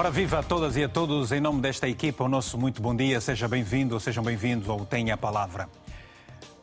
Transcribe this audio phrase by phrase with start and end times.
[0.00, 2.96] Ora, viva a todas e a todos, em nome desta equipa, o nosso muito bom
[2.96, 5.68] dia, seja bem-vindo ou sejam bem-vindos ou tenha a palavra.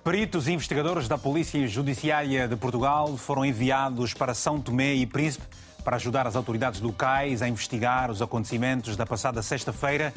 [0.03, 5.45] Peritos e investigadores da Polícia Judiciária de Portugal foram enviados para São Tomé e Príncipe
[5.83, 10.11] para ajudar as autoridades locais a investigar os acontecimentos da passada sexta-feira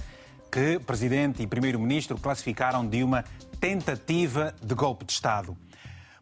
[0.50, 3.22] que Presidente e Primeiro-Ministro classificaram de uma
[3.60, 5.54] tentativa de golpe de Estado.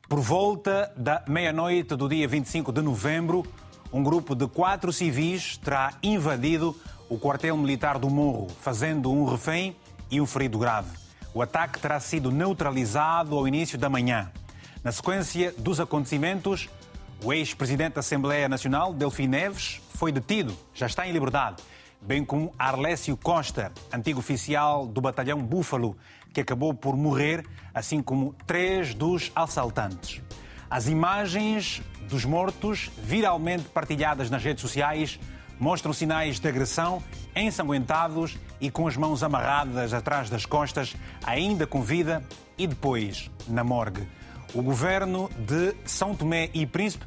[0.09, 3.47] Por volta da meia-noite do dia 25 de novembro,
[3.93, 6.77] um grupo de quatro civis terá invadido
[7.09, 9.75] o quartel militar do Morro, fazendo um refém
[10.11, 10.97] e um ferido grave.
[11.33, 14.31] O ataque terá sido neutralizado ao início da manhã.
[14.85, 16.69] Na sequência dos acontecimentos,
[17.25, 21.63] o ex-presidente da Assembleia Nacional, Delfim Neves, foi detido, já está em liberdade,
[22.01, 25.97] bem como Arlésio Costa, antigo oficial do batalhão Búfalo,
[26.33, 27.45] que acabou por morrer,
[27.75, 30.23] assim como três dos assaltantes.
[30.71, 35.19] As imagens dos mortos, viralmente partilhadas nas redes sociais,
[35.59, 37.03] mostram sinais de agressão,
[37.35, 40.95] ensanguentados e com as mãos amarradas atrás das costas,
[41.25, 42.23] ainda com vida
[42.57, 44.07] e depois na morgue.
[44.55, 47.07] O governo de São Tomé e Príncipe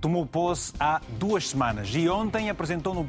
[0.00, 3.04] tomou posse há duas semanas e ontem apresentou no,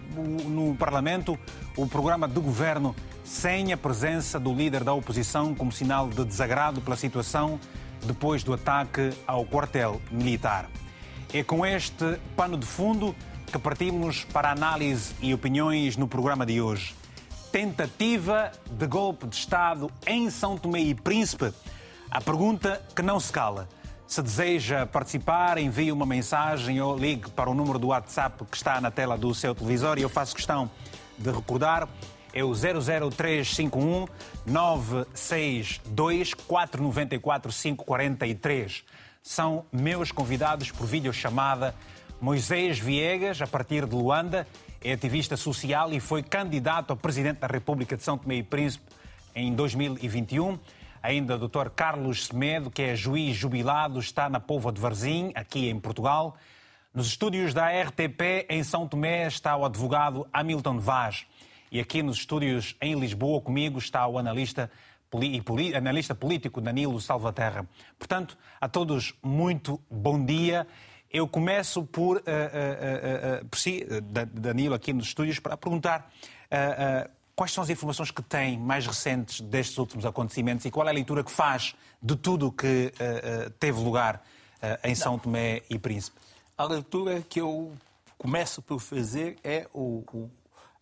[0.50, 1.38] no, Parlamento
[1.76, 6.82] o programa de governo sem a presença do líder da oposição como sinal de desagrado
[6.82, 7.60] pela situação
[8.06, 10.70] depois do ataque ao quartel militar.
[11.34, 13.16] É com este pano de fundo
[13.52, 16.96] que partimos para análise e opiniões no programa de hoje.
[17.52, 21.54] Tentativa de golpe de Estado em São Tomé e Príncipe?
[22.10, 23.68] A pergunta que não se cala.
[24.08, 28.80] Se deseja participar, envie uma mensagem ou ligue para o número do WhatsApp que está
[28.80, 30.70] na tela do seu televisor e eu faço questão
[31.18, 31.88] de recordar
[32.34, 34.08] é o 00351
[34.46, 38.84] 962 494 543.
[39.22, 41.76] São meus convidados por videochamada.
[42.20, 44.48] Moisés Viegas, a partir de Luanda,
[44.82, 48.86] é ativista social e foi candidato a presidente da República de São Tomé e Príncipe
[49.36, 50.60] em 2021.
[51.02, 51.70] Ainda o Dr.
[51.70, 56.38] Carlos Semedo, que é juiz jubilado, está na Pova de Varzim, aqui em Portugal.
[56.94, 61.26] Nos estúdios da RTP, em São Tomé, está o advogado Hamilton Vaz.
[61.74, 64.70] E aqui nos estúdios em Lisboa, comigo está o analista,
[65.76, 67.68] analista político Danilo Salvaterra.
[67.98, 70.68] Portanto, a todos, muito bom dia.
[71.10, 73.88] Eu começo por, uh, uh, uh, por si,
[74.34, 76.14] Danilo, aqui nos estúdios, para perguntar
[77.36, 80.94] quais são as informações que tem mais recentes destes últimos acontecimentos e qual é a
[80.94, 82.94] leitura que faz de tudo que
[83.60, 84.24] teve lugar
[84.84, 86.16] em São Tomé e Príncipe.
[86.56, 87.74] A leitura que eu
[88.16, 90.30] começo por fazer é o, o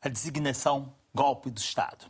[0.01, 2.05] a designação golpe de Estado.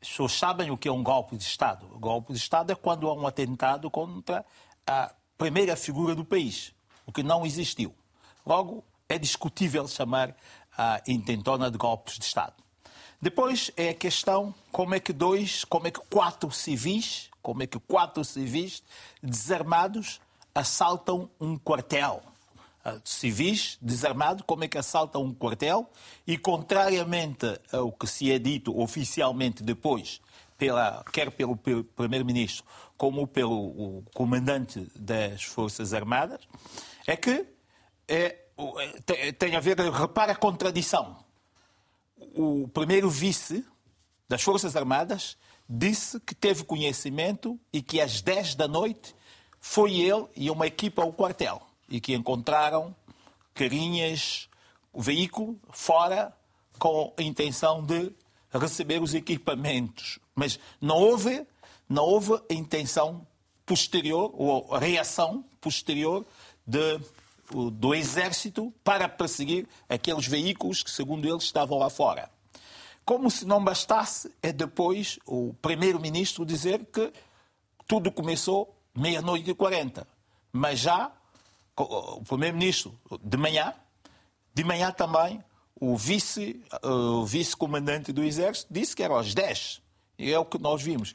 [0.00, 1.86] As pessoas sabem o que é um golpe de Estado.
[1.94, 4.44] O golpe de Estado é quando há um atentado contra
[4.86, 6.72] a primeira figura do país,
[7.06, 7.94] o que não existiu.
[8.46, 10.34] Logo, é discutível chamar
[10.76, 12.54] a intentona de golpes de Estado.
[13.20, 17.66] Depois é a questão como é que dois, como é que quatro civis, como é
[17.66, 18.82] que quatro civis
[19.22, 20.20] desarmados
[20.54, 22.22] assaltam um quartel
[23.04, 25.90] civis desarmados, como é que assaltam um quartel
[26.26, 30.20] e, contrariamente ao que se é dito oficialmente depois,
[30.56, 32.64] pela, quer pelo Primeiro-Ministro
[32.96, 36.40] como pelo comandante das Forças Armadas,
[37.06, 37.46] é que
[38.06, 38.44] é,
[39.16, 41.24] é tem a ver, repara a contradição.
[42.34, 43.64] O primeiro vice
[44.28, 49.14] das Forças Armadas disse que teve conhecimento e que às 10 da noite
[49.58, 52.94] foi ele e uma equipa ao quartel e que encontraram
[53.52, 54.48] carinhas,
[54.92, 56.32] o veículo, fora
[56.78, 58.12] com a intenção de
[58.52, 60.18] receber os equipamentos.
[60.34, 61.46] Mas não houve,
[61.88, 63.26] não houve a intenção
[63.66, 66.24] posterior, ou a reação posterior
[66.66, 67.00] de,
[67.72, 72.30] do Exército para perseguir aqueles veículos que, segundo eles, estavam lá fora.
[73.04, 77.12] Como se não bastasse, é depois o Primeiro-Ministro dizer que
[77.86, 80.06] tudo começou meia-noite e quarenta.
[80.52, 81.12] Mas já
[81.82, 83.74] o primeiro-ministro de manhã,
[84.54, 85.42] de manhã também
[85.80, 89.80] o vice, o vice-comandante do exército disse que era às 10.
[90.18, 91.14] E é o que nós vimos.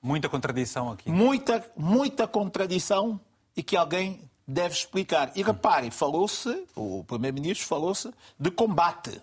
[0.00, 1.10] Muita contradição aqui.
[1.10, 3.20] Muita, muita contradição
[3.56, 5.32] e que alguém deve explicar.
[5.34, 9.20] E repare, falou-se, o primeiro-ministro falou-se de combate.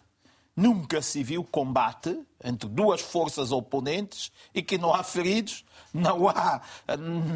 [0.56, 5.64] Nunca se viu combate entre duas forças oponentes e que não há feridos,
[5.94, 6.62] não há,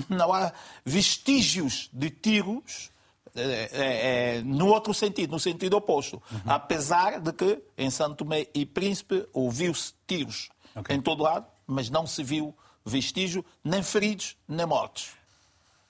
[0.09, 0.51] não há
[0.83, 2.91] vestígios de tiros
[3.35, 6.21] é, é, é, no outro sentido, no sentido oposto.
[6.31, 6.41] Uhum.
[6.45, 10.95] Apesar de que em Santo Tomé e Príncipe ouviu-se tiros okay.
[10.95, 15.11] em todo lado, mas não se viu vestígio, nem feridos, nem mortos.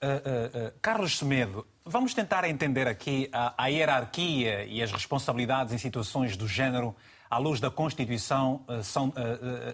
[0.01, 5.73] Uh, uh, uh, Carlos Semedo, vamos tentar entender aqui a, a, hierarquia e as responsabilidades
[5.73, 6.95] em situações do género
[7.29, 9.11] à luz da Constituição São,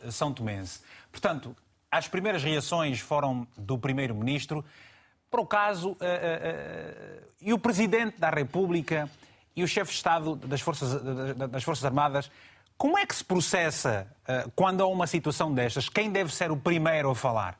[0.09, 0.79] São Tomense.
[1.11, 1.53] Portanto,
[1.91, 4.63] as primeiras reações foram do Primeiro-Ministro.
[5.29, 5.95] Para o caso,
[7.39, 9.09] e o Presidente da República
[9.55, 11.01] e o chefe de Estado das Forças,
[11.35, 12.31] das Forças Armadas,
[12.77, 14.09] como é que se processa
[14.55, 15.89] quando há uma situação destas?
[15.89, 17.59] Quem deve ser o primeiro a falar?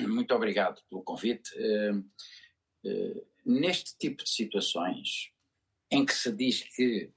[0.00, 1.50] Muito obrigado pelo convite.
[3.44, 5.32] Neste tipo de situações
[5.90, 7.10] em que se diz que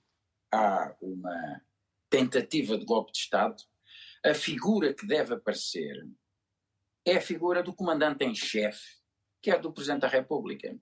[0.51, 1.62] há uma
[2.09, 3.62] tentativa de golpe de Estado,
[4.23, 6.07] a figura que deve aparecer
[7.06, 8.98] é a figura do comandante em chefe,
[9.42, 10.75] que é do Presidente da República.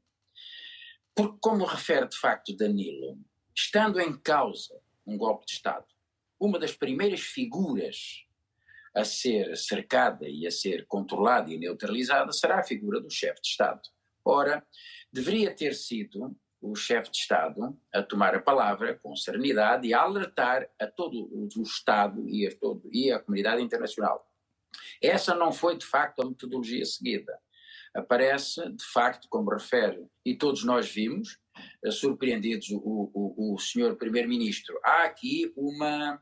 [1.13, 3.19] Porque, como refere de facto Danilo,
[3.55, 5.85] estando em causa um golpe de Estado,
[6.39, 8.25] uma das primeiras figuras
[8.95, 13.47] a ser cercada e a ser controlada e neutralizada será a figura do chefe de
[13.47, 13.81] Estado.
[14.23, 14.65] Ora,
[15.11, 20.01] deveria ter sido o chefe de Estado a tomar a palavra com serenidade e a
[20.01, 24.25] alertar a todo o Estado e a, todo, e a comunidade internacional.
[25.01, 27.37] Essa não foi, de facto, a metodologia seguida.
[27.93, 31.37] Aparece, de facto, como refere, e todos nós vimos,
[31.83, 34.79] eh, surpreendidos, o, o, o senhor Primeiro-Ministro.
[34.83, 36.21] Há aqui uma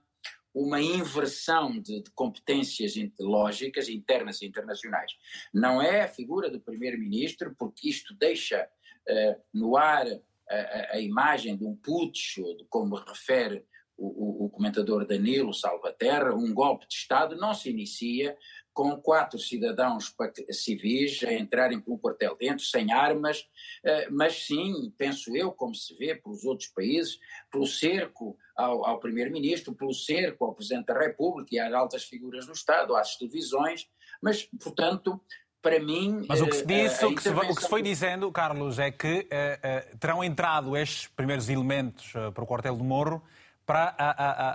[0.54, 5.14] uma inversão de, de, competências lógicas internas e internacionais.
[5.54, 8.68] Não é a figura do primeiro-ministro, porque isto deixa
[9.10, 10.06] uh, no ar
[10.50, 12.40] a, a, imagem de um putsch,
[12.70, 13.66] como refere
[14.02, 18.36] o, o, comentador Danilo Salvaterra, um golpe de Estado não se inicia
[18.74, 20.14] com quatro cidadãos
[20.52, 23.46] civis a entrarem por um quartel dentro, sem armas,
[23.84, 27.20] eh, mas sim, penso eu, como se vê pelos outros países,
[27.52, 32.46] pelo cerco ao, ao Primeiro-Ministro, pelo cerco ao Presidente da República e às altas figuras
[32.46, 33.88] do Estado, às televisões,
[34.22, 35.22] mas, portanto,
[35.62, 36.26] para mim.
[36.28, 38.80] Mas o que se eh, disse, o, que se, o, que se, foi dizendo, Carlos,
[38.80, 43.22] é que uh, uh, terão entrado estes primeiros elementos uh, para o quartel do Morro
[43.66, 43.96] para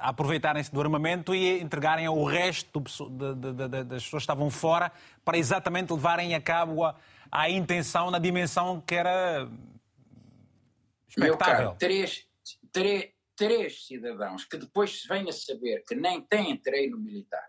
[0.02, 4.92] aproveitarem-se do armamento e entregarem ao resto de, de, de, das pessoas que estavam fora
[5.24, 6.94] para exatamente levarem a cabo a,
[7.30, 9.48] a intenção na dimensão que era
[11.08, 11.16] expectável.
[11.18, 12.26] Meu caro, três,
[12.72, 17.48] três, três cidadãos que depois se venha a saber que nem têm treino militar,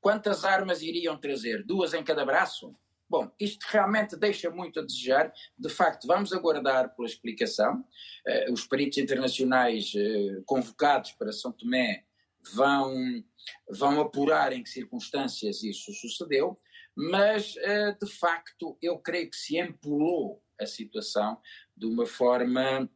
[0.00, 1.64] quantas armas iriam trazer?
[1.64, 2.74] Duas em cada braço?
[3.08, 5.32] Bom, isto realmente deixa muito a desejar.
[5.56, 7.84] De facto, vamos aguardar pela explicação.
[8.26, 12.04] Uh, os peritos internacionais uh, convocados para São Tomé
[12.52, 13.24] vão,
[13.70, 16.60] vão apurar em que circunstâncias isso sucedeu,
[16.96, 21.40] mas, uh, de facto, eu creio que se empolou a situação
[21.76, 22.90] de uma forma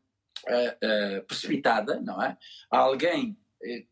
[1.29, 2.35] precipitada, não é?
[2.71, 3.39] Alguém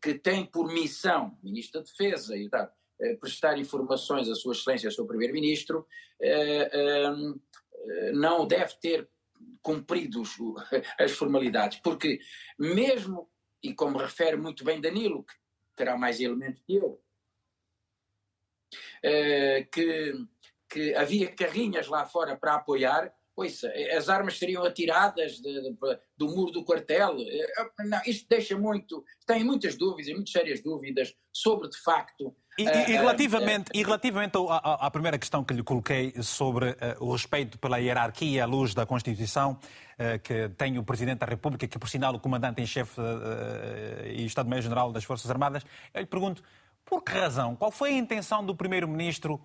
[0.01, 2.73] que tem por missão, Ministro da Defesa e tal,
[3.19, 5.87] prestar informações à Sua Excelência, Seu Primeiro-Ministro,
[6.21, 9.09] eh, eh, não deve ter
[9.61, 10.23] cumprido
[10.99, 12.19] as formalidades, porque
[12.57, 13.29] mesmo,
[13.63, 15.33] e como refere muito bem Danilo, que
[15.75, 17.01] terá mais elementos que eu,
[19.71, 20.13] que,
[20.69, 23.61] que havia carrinhas lá fora para apoiar, pois
[23.95, 25.77] as armas seriam atiradas de, de,
[26.17, 27.15] do muro do quartel.
[27.85, 32.97] Não, isto deixa muito, tem muitas dúvidas, muitas sérias dúvidas sobre, de facto, e, e,
[32.97, 37.77] relativamente, e relativamente à, à, primeira questão que lhe coloquei sobre uh, o respeito pela
[37.77, 42.13] hierarquia à luz da Constituição, uh, que tem o Presidente da República, que por sinal
[42.13, 46.43] o Comandante em Chefe uh, e Estado-Maior-General das Forças Armadas, eu lhe pergunto,
[46.83, 47.55] por que razão?
[47.55, 49.39] Qual foi a intenção do Primeiro-Ministro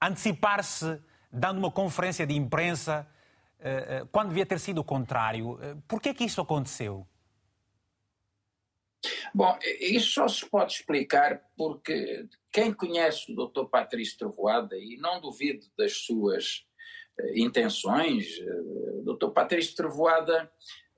[0.00, 1.00] antecipar-se,
[1.32, 3.06] dando uma conferência de imprensa,
[4.12, 5.58] quando devia ter sido o contrário?
[5.86, 7.06] Por que é que isso aconteceu?
[9.34, 13.66] Bom, isso só se pode explicar porque quem conhece o Dr.
[13.66, 16.66] Patrício Trovoada, e não duvido das suas
[17.20, 19.30] uh, intenções, uh, o Dr.
[19.30, 20.50] Patrício Trovoada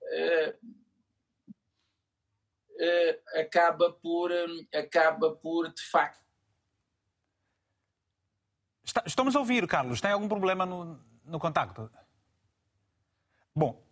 [0.03, 0.71] uh,
[3.39, 4.33] acaba, por,
[4.75, 6.30] acaba por, de facto.
[9.07, 10.01] Estamos a ouvir, Carlos.
[10.01, 11.91] Tem algum problema no, no contacto?
[13.55, 13.83] Bom,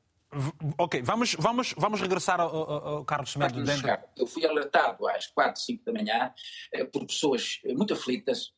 [0.77, 3.89] Ok, vamos, vamos, vamos regressar ao, ao, ao Carlos Semedo dentro.
[4.15, 6.35] Eu fui alertado às 4, 5 da manhã
[6.73, 8.53] eh, por pessoas eh, muito aflitas.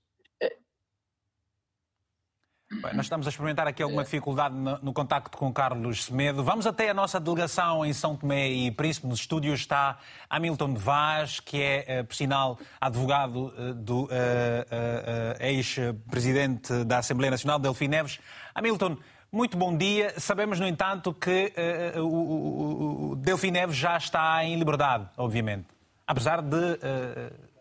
[2.73, 6.45] Eh, Bem, nós estamos a experimentar aqui alguma dificuldade no, no, contacto com Carlos Semedo.
[6.45, 9.09] Vamos até a nossa delegação em São Tomé e Príncipe.
[9.09, 9.99] No estúdio está
[10.29, 17.33] Hamilton de Vaz, que é, por sinal, advogado do uh, uh, uh, ex-presidente da Assembleia
[17.33, 18.21] Nacional, Delfim Neves.
[18.55, 18.97] Hamilton,
[19.33, 20.15] muito bom dia.
[20.19, 21.53] Sabemos, no entanto, que
[21.97, 25.67] uh, o, o, Delfim Neves já está em liberdade, obviamente.
[26.07, 26.79] Apesar de,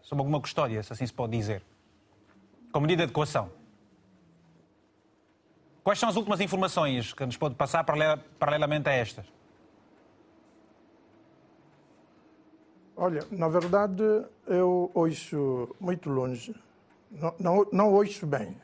[0.01, 1.61] sob alguma custódia, se assim se pode dizer.
[2.71, 3.58] Com medida de coação.
[5.89, 9.25] Quais são as últimas informações que nos pode passar paralelamente a estas?
[12.95, 14.03] Olha, na verdade,
[14.45, 16.53] eu ouço muito longe.
[17.09, 18.55] Não, não, não ouço bem.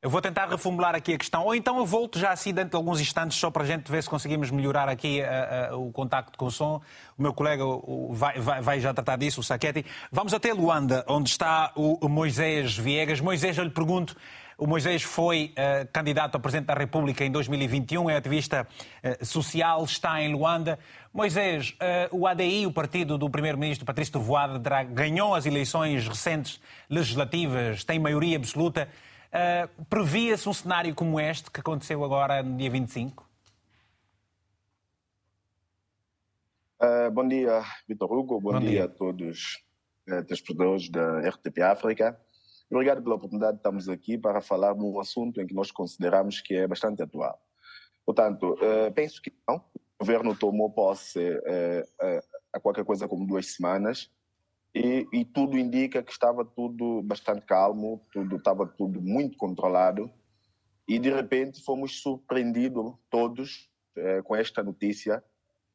[0.00, 2.76] Eu vou tentar reformular aqui a questão, ou então eu volto já assim dentro de
[2.76, 6.38] alguns instantes, só para a gente ver se conseguimos melhorar aqui uh, uh, o contacto
[6.38, 6.80] com o som.
[7.18, 9.84] O meu colega uh, vai, vai, vai, já tratar disso, o Saquetti.
[10.10, 13.20] Vamos até Luanda, onde está o Moisés Viegas.
[13.20, 14.16] Moisés, eu lhe pergunto,
[14.56, 18.66] o Moisés foi uh, candidato a Presidente da República em 2021, é ativista
[19.02, 20.78] uh, social, está em Luanda.
[21.12, 21.76] Moisés,
[22.10, 27.98] uh, o ADI, o partido do Primeiro-Ministro Patrício Trovoada, ganhou as eleições recentes legislativas, tem
[27.98, 28.88] maioria absoluta.
[29.90, 33.28] Previa-se um cenário como este que aconteceu agora no dia 25?
[36.80, 38.40] Uh, eh, bom dia, Vitor Hugo.
[38.40, 38.70] Bom, bom dia.
[38.70, 38.84] dia.
[38.84, 39.26] a todos
[40.06, 42.20] os uh, telespectadores da RTP África.
[42.70, 46.40] Obrigado pela oportunidade de estarmos aqui para falar de um assunto em que nós consideramos
[46.40, 47.40] que é bastante atual.
[48.04, 49.56] Portanto, uh, penso que não.
[49.56, 51.20] O governo tomou posse
[52.52, 54.10] há qualquer coisa como duas semanas
[54.74, 60.10] e, e, tudo indica que estava tudo bastante calmo, tudo estava tudo muito controlado
[60.86, 65.22] e de repente fomos surpreendidos todos eh, com esta notícia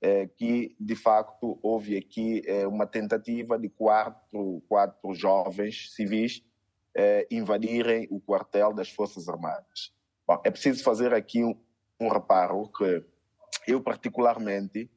[0.02, 6.44] eh, que de facto houve aqui eh, uma tentativa de quatro quatro jovens civis
[6.96, 9.94] eh, invadirem o quartel das forças armadas.
[10.28, 11.56] Bom, é preciso fazer aqui um,
[12.00, 13.04] um reparo que
[13.68, 14.90] eu particularmente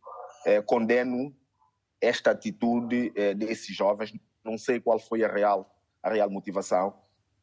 [0.46, 1.34] eh, condeno
[2.00, 4.12] esta atitude eh, desses jovens,
[4.44, 6.94] não sei qual foi a real, a real motivação,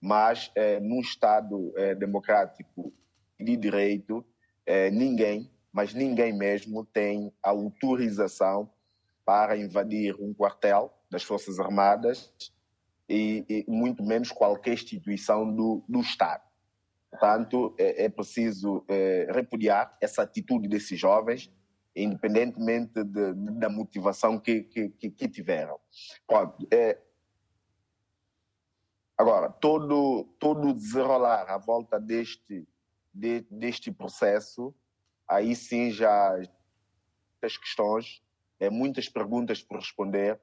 [0.02, 2.94] mas eh, num Estado eh, democrático
[3.40, 4.26] de direito,
[4.66, 8.70] eh, ninguém, mas ninguém mesmo, tem autorização
[9.26, 12.34] para invadir um quartel das Forças Armadas
[13.10, 16.44] e, e muito menos qualquer instituição do, do Estado.
[17.10, 21.52] Portanto, é, é preciso é, repudiar essa atitude desses jovens
[21.96, 25.80] independentemente de, de, da motivação que, que, que tiveram.
[26.28, 27.00] Pronto, é,
[29.18, 32.68] agora, todo, todo desenrolar à volta deste,
[33.14, 34.74] de, deste processo,
[35.28, 36.40] aí sim já
[37.42, 38.22] as questões,
[38.60, 40.40] é, muitas perguntas por responder,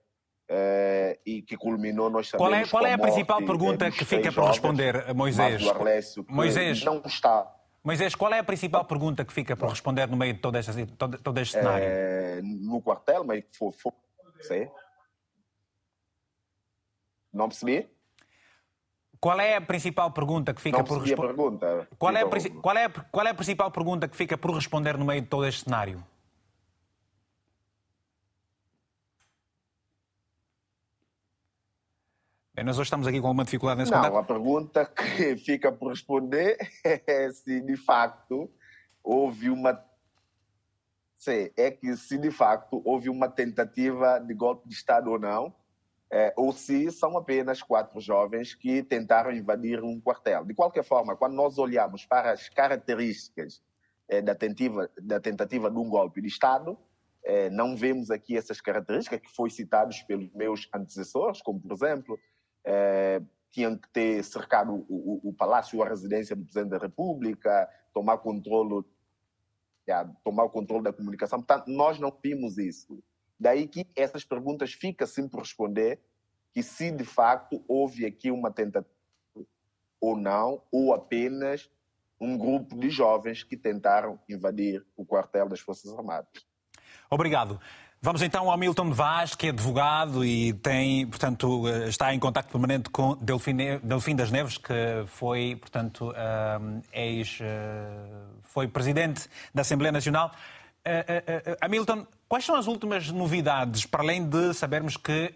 [0.48, 4.30] é, e que culminou nós sabemos Qual é, qual é a principal pergunta que fica
[4.32, 5.66] por responder, Moisés?
[5.66, 7.52] Arlésio, Moisés, não está
[7.86, 10.86] Moisés, qual é a principal pergunta que fica por responder no meio de todo este,
[10.86, 11.84] todo, todo este cenário?
[11.86, 13.92] É, no quartel, mas foi, foi,
[14.40, 14.68] sei.
[17.32, 17.88] Não percebi?
[19.20, 21.88] Qual é a principal pergunta que fica não por responder?
[21.96, 25.04] Qual, é a, qual, é, qual é a principal pergunta que fica por responder no
[25.04, 26.04] meio de todo este cenário?
[32.64, 34.18] Nós hoje estamos aqui com alguma dificuldade nesse Não, contato.
[34.18, 38.50] a pergunta que fica por responder é se de facto
[39.02, 39.84] houve uma.
[41.18, 45.54] Sim, é que se de facto houve uma tentativa de golpe de Estado ou não,
[46.10, 50.44] é, ou se são apenas quatro jovens que tentaram invadir um quartel.
[50.44, 53.62] De qualquer forma, quando nós olhamos para as características
[54.08, 56.78] é, da, tentativa, da tentativa de um golpe de Estado,
[57.24, 62.18] é, não vemos aqui essas características que foram citadas pelos meus antecessores, como, por exemplo,
[62.66, 67.68] é, tinham que ter cercado o, o, o, palácio a residência do Presidente da República,
[67.94, 68.84] tomar controle,
[70.24, 71.38] tomar o controle da comunicação.
[71.40, 73.02] Portanto, nós não vimos isso.
[73.38, 76.00] Daí que essas perguntas ficam sem por responder
[76.52, 78.90] que se de facto houve aqui uma tentativa
[80.00, 81.70] ou não, ou apenas
[82.20, 86.46] um grupo de jovens que tentaram invadir o quartel das Forças Armadas.
[87.10, 87.60] Obrigado.
[88.00, 92.48] Vamos então ao Milton Vaz, que é advogado e tem, portanto, eh, está em contato
[92.48, 94.72] permanente com Delfim, Delfim das Neves, que
[95.06, 97.44] foi, portanto, uh, ex, uh,
[98.42, 100.30] foi presidente da Assembleia Nacional.
[100.86, 105.32] Uh, Hamilton, quais são as últimas novidades, para além de sabermos que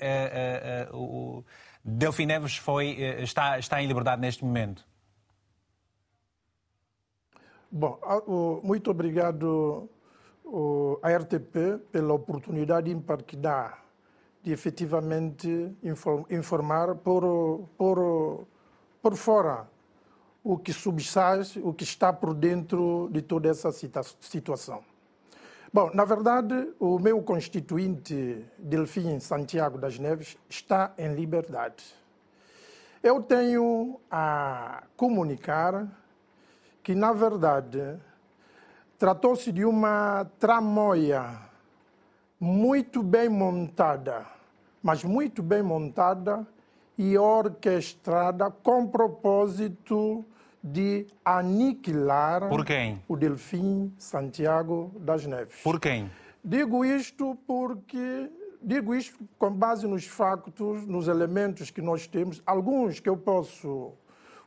[0.93, 1.43] o
[1.83, 2.91] Delfim Neves foi,
[3.21, 4.87] está, está em liberdade neste momento?
[7.73, 7.99] Bom,
[8.63, 9.89] muito obrigado
[11.03, 13.37] a RTP pela oportunidade ímpar que
[14.43, 15.77] de efetivamente
[16.31, 18.47] informar por, por,
[19.03, 19.69] por fora
[20.43, 24.83] o que subsaz, o que está por dentro de toda essa situação.
[25.73, 31.85] Bom, na verdade, o meu constituinte, Delfim Santiago das Neves, está em liberdade.
[33.03, 35.87] Eu tenho a comunicar
[36.83, 37.97] que, na verdade,
[39.01, 41.25] Tratou-se de uma tramóia
[42.39, 44.27] muito bem montada,
[44.83, 46.47] mas muito bem montada
[46.99, 50.23] e orquestrada com propósito
[50.63, 52.47] de aniquilar
[53.09, 55.63] o Delfim Santiago das Neves.
[55.63, 56.11] Por quem?
[56.45, 58.31] Digo isto porque
[58.61, 63.95] digo isto com base nos factos, nos elementos que nós temos, alguns que eu posso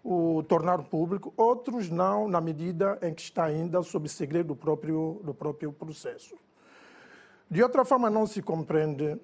[0.04, 5.22] o, tornar público, outros não, na medida em que está ainda sob segredo do próprio,
[5.24, 6.36] do próprio processo.
[7.50, 9.18] De outra forma, não se compreende.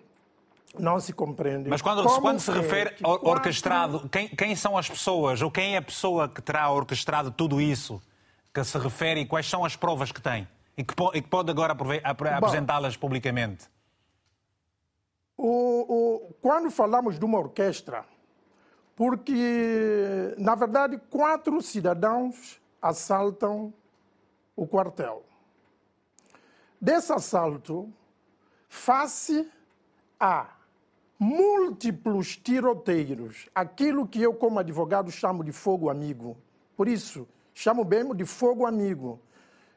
[0.78, 1.68] Não se compreende.
[1.68, 3.30] Mas quando, quando se é refere ao quatro...
[3.30, 7.60] orquestrado, quem, quem são as pessoas ou quem é a pessoa que terá orquestrado tudo
[7.60, 8.00] isso
[8.54, 11.50] que se refere e quais são as provas que tem e que, e que pode
[11.50, 13.66] agora apresentá-las publicamente?
[15.36, 15.48] O,
[16.28, 18.06] o, quando falamos de uma orquestra,
[19.00, 23.74] porque, na verdade, quatro cidadãos assaltam
[24.58, 25.24] o quartel.
[26.82, 27.90] Desse assalto,
[28.68, 29.50] face
[30.20, 30.50] a
[31.18, 36.36] múltiplos tiroteios, aquilo que eu, como advogado, chamo de fogo amigo.
[36.76, 39.18] Por isso, chamo bem de fogo amigo.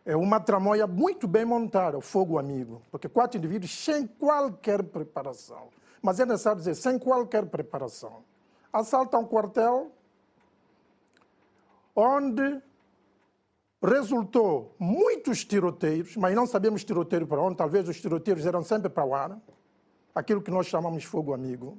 [0.04, 5.68] É uma tramóia muito bem montada, o fogo amigo, porque quatro indivíduos sem qualquer preparação.
[6.02, 8.24] Mas é necessário dizer, sem qualquer preparação
[8.72, 9.92] assaltam um quartel
[11.94, 12.62] onde
[13.82, 19.04] resultou muitos tiroteios, mas não sabemos tiroteio para onde, talvez os tiroteios eram sempre para
[19.04, 19.38] o ar,
[20.14, 21.76] aquilo que nós chamamos fogo amigo,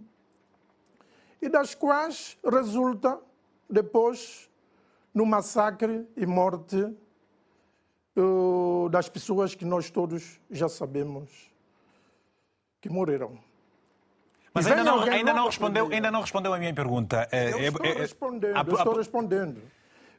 [1.42, 3.20] e das quais resulta
[3.70, 4.50] depois
[5.14, 6.78] no massacre e morte
[8.18, 11.52] uh, das pessoas que nós todos já sabemos
[12.82, 13.40] que morreram.
[14.54, 17.28] Mas ainda não, ainda, não respondeu, ainda não respondeu a minha pergunta.
[17.32, 19.62] Eu é, estou é, respondendo, eu estou respondendo.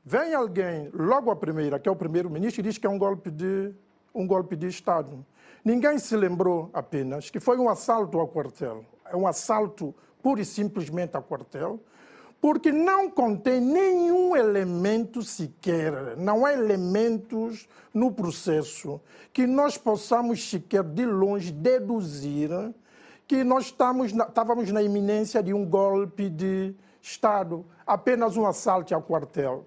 [0.05, 3.31] Vem alguém, logo a primeira, que é o primeiro-ministro, e diz que é um golpe
[3.31, 3.73] de,
[4.15, 5.25] um golpe de Estado.
[5.65, 8.85] Ninguém se lembrou apenas que foi um assalto ao quartel.
[9.07, 11.81] É um assalto pura e simplesmente ao quartel,
[12.41, 19.01] porque não contém nenhum elemento sequer, não há elementos no processo
[19.33, 22.51] que nós possamos sequer de longe deduzir
[23.27, 28.95] que nós estamos na, estávamos na iminência de um golpe de Estado, apenas um assalto
[28.95, 29.67] ao quartel.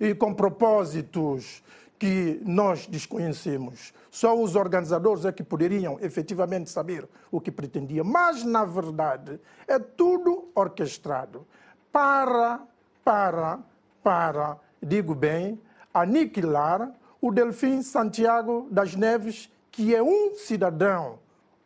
[0.00, 1.62] E com propósitos
[1.98, 3.92] que nós desconhecemos.
[4.10, 8.04] Só os organizadores é que poderiam efetivamente saber o que pretendia.
[8.04, 11.44] Mas, na verdade, é tudo orquestrado
[11.92, 12.60] para,
[13.04, 13.58] para,
[14.02, 15.60] para, digo bem,
[15.92, 21.18] aniquilar o Delfim Santiago das Neves, que é um cidadão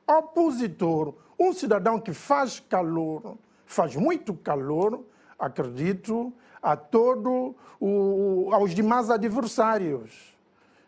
[0.06, 3.36] opositor, um cidadão que faz calor,
[3.66, 5.04] faz muito calor,
[5.38, 10.36] acredito, a todo o, aos demais adversários.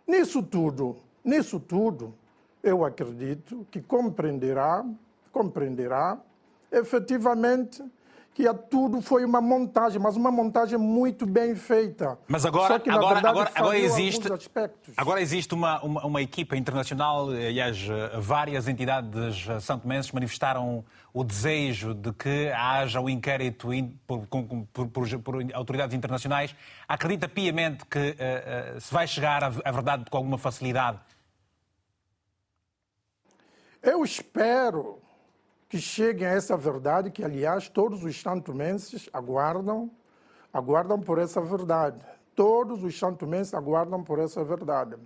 [0.07, 2.15] Nisso tudo, nisso tudo,
[2.63, 4.85] eu acredito que compreenderá,
[5.33, 6.19] compreenderá,
[6.71, 7.83] efetivamente,
[8.35, 12.19] que tudo foi uma montagem, mas uma montagem muito bem feita.
[12.27, 14.29] Mas agora, que, agora, verdade, agora, agora existe,
[14.97, 17.79] agora existe uma, uma, uma, equipa internacional, aliás,
[18.19, 23.69] várias entidades santomenses manifestaram o desejo de que haja um inquérito
[24.05, 26.57] por, por, por, por, autoridades internacionais.
[26.89, 30.99] Acredita piamente que uh, uh, se vai chegar à verdade com alguma facilidade?
[33.81, 35.04] Eu espero
[35.69, 39.91] que cheguem a essa verdade, que, aliás, todos os santomenses aguardam,
[40.53, 41.99] aguardam por essa verdade.
[42.35, 44.97] Todos os santomenses aguardam por essa verdade.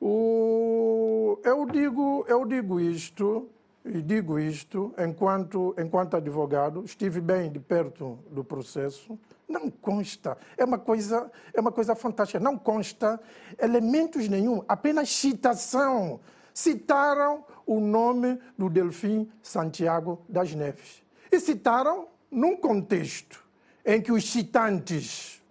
[0.00, 1.38] O...
[1.44, 3.48] Eu, digo, eu digo isto,
[3.84, 9.18] e digo isto enquanto, enquanto advogado, estive bem de perto do processo,
[9.48, 13.20] não consta, é uma coisa, é uma coisa fantástica, não consta
[13.58, 16.20] elementos nenhum, apenas citação.
[16.56, 21.02] Citaram o nome do Delfim Santiago das Neves.
[21.30, 23.44] E citaram num contexto
[23.84, 25.44] em que os citantes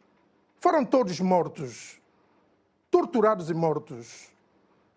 [0.58, 2.02] foram todos mortos,
[2.90, 4.32] torturados e mortos,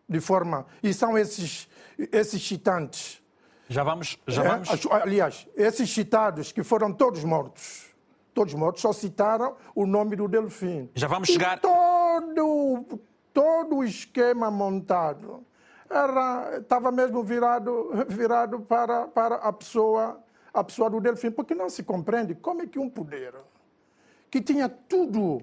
[0.08, 0.64] de forma.
[0.82, 1.68] E são esses,
[2.10, 3.22] esses citantes.
[3.68, 4.18] Já vamos.
[4.26, 4.86] Já é, vamos...
[4.90, 7.84] aliás, esses citados que foram todos mortos,
[8.32, 10.88] todos mortos, só citaram o nome do Delfim.
[10.94, 11.58] Já vamos chegar.
[11.58, 12.98] E todo,
[13.30, 15.46] todo o esquema montado
[16.58, 20.22] estava mesmo virado virado para para a pessoa
[20.52, 23.34] a pessoa do Delfim, porque não se compreende como é que um poder
[24.30, 25.42] que tinha tudo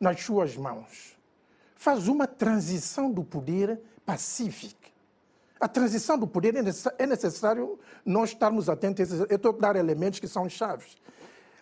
[0.00, 1.16] nas suas mãos
[1.74, 4.88] faz uma transição do poder pacífica.
[5.60, 6.54] A transição do poder
[6.98, 9.10] é necessário nós estarmos atentos.
[9.12, 10.96] Eu estou a dar elementos que são chaves.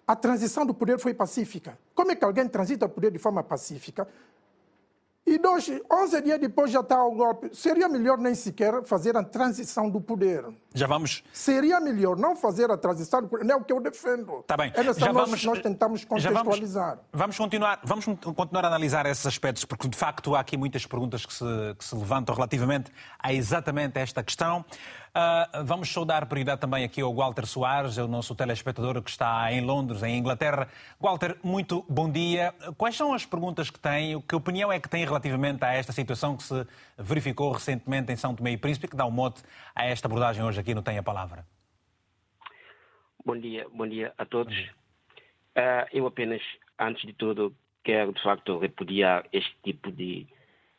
[0.07, 1.79] A transição do poder foi pacífica.
[1.95, 4.09] Como é que alguém transita o poder de forma pacífica?
[5.25, 7.55] E dois, 11 dias depois já está o golpe.
[7.55, 10.45] Seria melhor nem sequer fazer a transição do poder.
[10.75, 11.23] Já vamos.
[11.33, 13.45] Seria melhor não fazer a transição do poder.
[13.45, 14.41] Não é o que eu defendo.
[14.41, 14.73] Está bem.
[14.75, 16.97] É já nós, vamos, nós tentamos contextualizar.
[17.13, 20.87] Vamos, vamos, continuar, vamos continuar a analisar esses aspectos, porque de facto há aqui muitas
[20.87, 21.45] perguntas que se,
[21.79, 24.65] que se levantam relativamente a exatamente esta questão.
[25.15, 29.61] Uh, vamos saudar prioridade também aqui ao Walter Soares, o nosso telespectador que está em
[29.61, 30.69] Londres, em Inglaterra.
[30.99, 32.55] Walter, muito bom dia.
[32.79, 34.19] Quais são as perguntas que tem?
[34.23, 38.35] Que opinião é que tem relativamente a esta situação que se verificou recentemente em São
[38.35, 39.43] Tomé e Príncipe, que dá um mote
[39.75, 41.45] a esta abordagem hoje aqui no Tem a Palavra?
[43.23, 44.57] Bom dia, bom dia a todos.
[44.59, 46.41] Uh, eu apenas,
[46.79, 50.27] antes de tudo, quero de facto repudiar este tipo de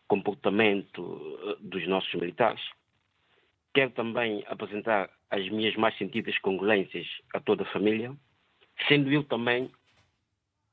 [0.07, 2.61] comportamento ah, dos nossos militares
[3.73, 8.15] Quero também apresentar as minhas mais sentidas condolências a toda a família,
[8.87, 9.71] sendo eu também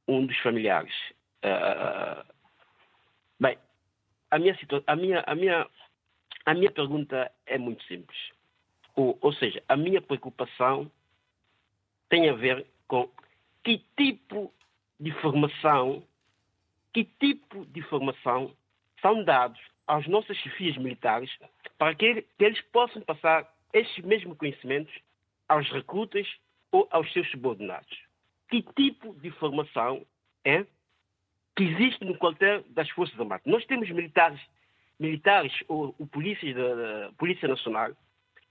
[0.07, 0.95] um dos familiares.
[1.43, 2.25] Uh,
[3.41, 3.57] bem,
[4.31, 5.67] a minha, a, minha, a, minha,
[6.45, 8.19] a minha pergunta é muito simples.
[8.95, 10.91] Ou, ou seja, a minha preocupação
[12.09, 13.09] tem a ver com
[13.65, 14.53] que tipo
[14.99, 16.03] de formação,
[16.93, 18.55] que tipo de formação
[19.01, 21.37] são dados aos nossos chefias militares
[21.77, 24.95] para que, eles possam passar estes mesmos conhecimentos
[25.49, 26.29] aos recrutas
[26.71, 27.99] ou aos seus subordinados.
[28.49, 30.07] Que tipo de formação
[30.45, 30.65] é
[31.57, 33.45] que existe no quartel das Forças Armadas?
[33.45, 34.41] Nós temos militares,
[34.97, 37.91] militares ou, ou polícias da, da Polícia Nacional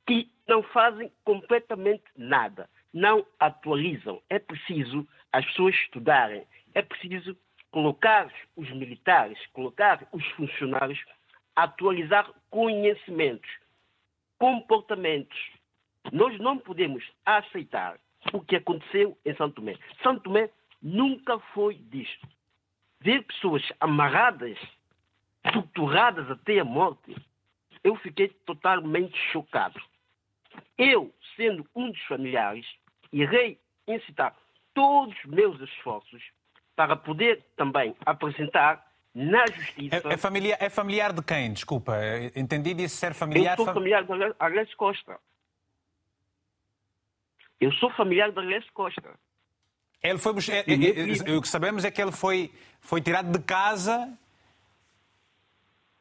[0.05, 4.21] que não fazem completamente nada, não atualizam.
[4.29, 7.37] É preciso as pessoas estudarem, é preciso
[7.71, 10.99] colocar os militares, colocar os funcionários
[11.63, 13.49] atualizar conhecimentos,
[14.37, 15.37] comportamentos.
[16.11, 17.99] Nós não podemos aceitar
[18.33, 19.75] o que aconteceu em São Tomé.
[20.01, 20.49] São Tomé
[20.81, 22.27] nunca foi disto.
[23.01, 24.57] Ver pessoas amarradas,
[25.53, 27.15] torturadas até a morte,
[27.83, 29.79] eu fiquei totalmente chocado.
[30.77, 32.65] Eu, sendo um dos familiares,
[33.11, 34.35] irei incitar
[34.73, 36.23] todos os meus esforços
[36.75, 38.88] para poder também apresentar
[39.19, 40.01] na justiça.
[40.07, 41.51] É, é, familiar, é familiar de quem?
[41.51, 41.97] Desculpa,
[42.33, 43.57] entendi disse ser familiar.
[43.59, 45.19] Eu sou familiar de Arles Costa.
[47.59, 49.19] Eu sou familiar de Arles Costa.
[50.01, 53.43] Ele foi, é, é, é, o que sabemos é que ele foi, foi tirado de
[53.43, 54.09] casa.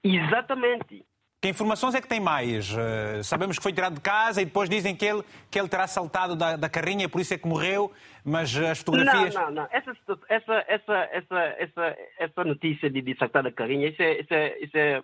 [0.05, 1.05] Exatamente.
[1.40, 2.68] Que informações é que tem mais?
[2.72, 5.87] Uh, sabemos que foi tirado de casa e depois dizem que ele, que ele terá
[5.87, 7.92] saltado da, da carrinha, por isso é que morreu,
[8.24, 9.33] mas as fotografias.
[9.35, 9.68] Não, não, não.
[9.70, 9.96] Essa,
[10.29, 14.59] essa, essa, essa, essa, essa notícia de, de saltar da carrinha, isso, é, isso, é,
[14.59, 15.03] isso é,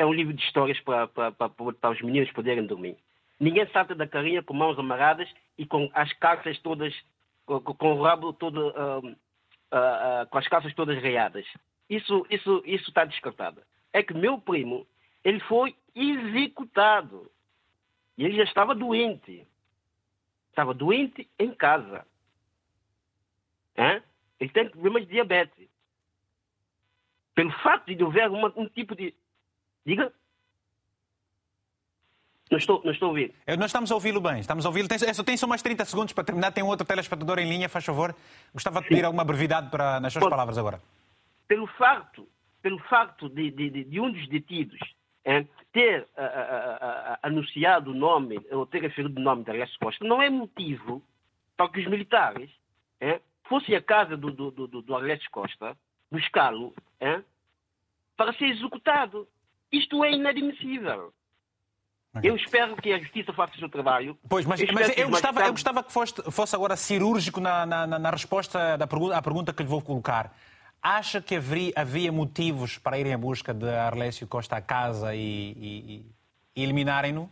[0.00, 2.96] é um livro de histórias para, para, para, para os meninos poderem dormir.
[3.38, 6.92] Ninguém salta da carrinha com mãos amarradas e com as calças todas,
[7.46, 11.46] com, com o rabo todo, uh, uh, uh, com as calças todas reiadas.
[11.88, 13.62] Isso, isso, isso está descartado.
[13.92, 14.84] É que meu primo
[15.24, 17.30] ele foi executado.
[18.16, 19.46] E ele já estava doente.
[20.50, 22.06] Estava doente em casa.
[24.40, 25.68] Ele tem problemas de diabetes.
[27.34, 29.14] Pelo fato de uma, um tipo de.
[29.86, 30.12] Diga.
[32.50, 33.34] Não estou, não estou a ouvir.
[33.46, 34.40] Nós estamos a ouvi-lo bem.
[34.40, 34.88] Estamos a ouvi-lo.
[34.88, 36.50] Tem, tem só mais 30 segundos para terminar.
[36.50, 38.14] Tem um outro telespectador em linha, faz favor.
[38.52, 39.06] Gostava de pedir Sim.
[39.06, 40.82] alguma brevidade para, nas suas Bom, palavras agora.
[41.46, 42.26] Pelo facto,
[42.62, 44.80] pelo facto de, de, de um dos detidos
[45.24, 50.04] é, ter uh, uh, uh, anunciado o nome, ou ter referido o nome da resposta,
[50.04, 51.02] não é motivo
[51.56, 52.50] para que os militares
[53.00, 54.94] é, fossem à casa do, do, do, do
[55.30, 55.76] Costa
[56.10, 57.20] buscá-lo é,
[58.16, 59.28] para ser executado.
[59.70, 61.12] Isto é inadmissível.
[62.16, 62.30] Okay.
[62.30, 64.18] Eu espero que a justiça faça o seu trabalho.
[64.28, 67.86] Pois, mas, eu, mas eu, gostava, eu gostava que fosse, fosse agora cirúrgico na, na,
[67.86, 70.34] na resposta da pergunta, à pergunta que lhe vou colocar.
[70.88, 75.20] Acha que haveria, havia motivos para irem à busca de Arlésio Costa à casa e,
[75.20, 76.06] e,
[76.56, 77.30] e eliminarem-no?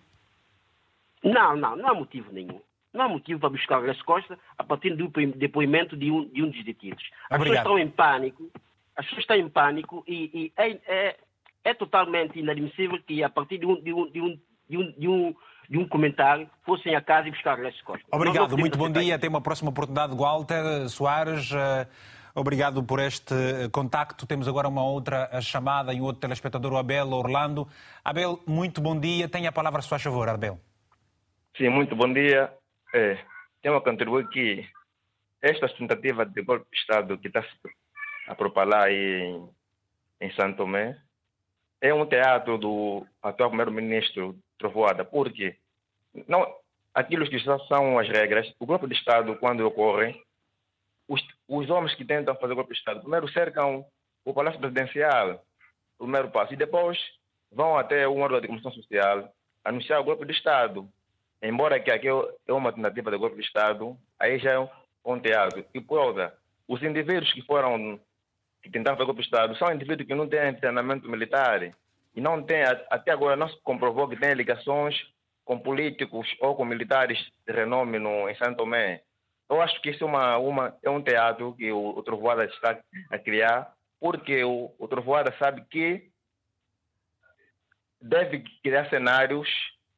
[1.25, 2.61] Não, não, não há motivo nenhum.
[2.93, 6.51] Não há motivo para buscar Arlésio Costa a partir do depoimento de um, de um
[6.51, 7.03] dos detidos.
[7.31, 7.65] As Obrigado.
[7.65, 8.51] pessoas estão em pânico,
[8.95, 11.17] as pessoas estão em pânico e, e é, é,
[11.65, 14.39] é, totalmente inadmissível que a partir de um, de um, de um,
[14.69, 15.35] de um, de um
[15.69, 18.07] de um comentário, fossem a casa e buscar Arlésio Costa.
[18.13, 19.17] Obrigado, muito bom dia.
[19.17, 20.15] Até uma próxima oportunidade.
[20.15, 21.51] Walter Soares.
[22.39, 23.35] Obrigado por este
[23.73, 24.27] contacto.
[24.27, 27.67] Temos agora uma outra chamada e um outro telespectador, o Abel Orlando.
[28.05, 29.27] Abel, muito bom dia.
[29.27, 30.61] Tenha a palavra, se faz favor, Abel.
[31.57, 32.53] Sim, muito bom dia.
[32.95, 33.17] É,
[33.63, 34.69] tenho a contribuir que
[35.41, 37.43] esta tentativa de golpe de Estado que está
[38.29, 39.49] a propalar em,
[40.21, 40.95] em Santo Tomé
[41.81, 45.57] é um teatro do atual primeiro-ministro Trovoada, porque
[46.29, 46.47] não,
[46.93, 50.26] aquilo que são as regras, o golpe de Estado, quando ocorre,
[51.09, 53.85] os, os homens que tentam fazer golpe de Estado, primeiro cercam
[54.25, 55.43] o Palácio Presidencial,
[55.99, 56.53] o primeiro passo.
[56.53, 56.99] E depois
[57.51, 59.33] vão até um órgão de comissão social
[59.65, 60.89] anunciar o golpe de Estado.
[61.43, 64.71] Embora que aqui é uma tentativa de golpe de Estado, aí já é
[65.05, 65.65] um teatro.
[65.73, 68.01] E por outra, os indivíduos que foram,
[68.63, 71.63] que tentaram fazer golpe de Estado, são indivíduos que não têm treinamento militar
[72.15, 74.97] e não têm, até agora não se comprovou que têm ligações
[75.45, 79.03] com políticos ou com militares de renome no, em Santo Tomé.
[79.49, 82.79] Eu acho que isso é, uma, uma, é um teatro que o, o Trovoada está
[83.11, 86.11] a criar, porque o, o Trovoada sabe que
[88.01, 89.49] deve criar cenários,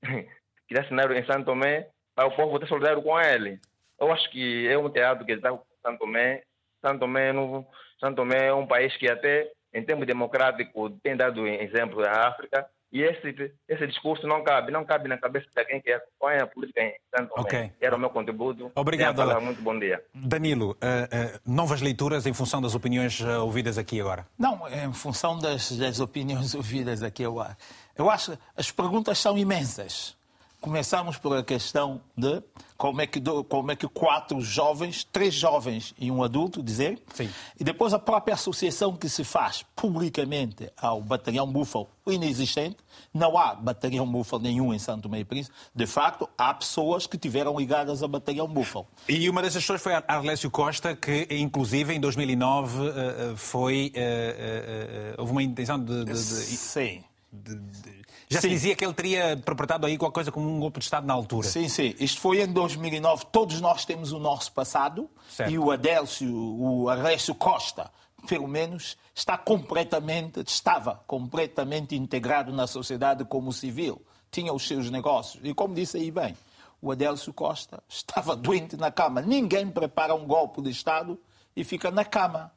[0.68, 3.60] criar cenários em Santo Tomé para o povo ter solidário com ele.
[3.98, 6.42] Eu acho que é um teatro que está com Santo Tomé.
[6.80, 7.66] Santo Tomé, no,
[7.98, 12.68] Santo Tomé é um país que até em termos democráticos tem dado exemplo à África
[12.90, 16.46] e esse, esse discurso não cabe, não cabe na cabeça de quem que acompanha a
[16.46, 17.28] política em Tomé.
[17.36, 17.72] Okay.
[17.80, 18.72] Era o meu contributo.
[18.74, 19.22] Obrigado.
[19.40, 20.02] Muito bom dia.
[20.14, 24.26] Danilo, uh, uh, novas leituras em função das opiniões uh, ouvidas aqui agora?
[24.38, 27.56] Não, em função das, das opiniões ouvidas aqui agora.
[27.96, 30.17] Eu acho que as perguntas são imensas.
[30.60, 32.42] Começamos por a questão de
[32.76, 37.28] como é que, como é que quatro jovens, três jovens e um adulto, dizer, Sim.
[37.58, 42.76] e depois a própria associação que se faz publicamente ao Batalhão Búfalo, inexistente,
[43.12, 47.58] não há Batalhão Búfalo nenhum em Santo Meio Príncipe, de facto, há pessoas que tiveram
[47.58, 48.86] ligadas ao Batalhão Búfalo.
[49.08, 55.14] E uma dessas pessoas foi Arlésio Costa, que inclusive em 2009 eh, eh, foi, eh,
[55.18, 56.04] houve uma intenção de...
[56.04, 56.16] de, de...
[56.16, 57.02] Sim.
[57.30, 58.48] De, de, já sim.
[58.48, 61.14] se dizia que ele teria perpetrado aí qualquer coisa como um golpe de Estado na
[61.14, 61.48] altura.
[61.48, 61.94] Sim, sim.
[61.98, 63.26] Isto foi em 2009.
[63.32, 65.50] Todos nós temos o nosso passado certo.
[65.50, 67.90] e o Adélcio, o Arlécio Costa,
[68.26, 74.02] pelo menos, está completamente, estava completamente integrado na sociedade como civil.
[74.30, 75.42] Tinha os seus negócios.
[75.42, 76.36] E como disse aí bem,
[76.82, 79.22] o Adélcio Costa estava doente na cama.
[79.22, 81.18] Ninguém prepara um golpe de Estado
[81.56, 82.52] e fica na cama.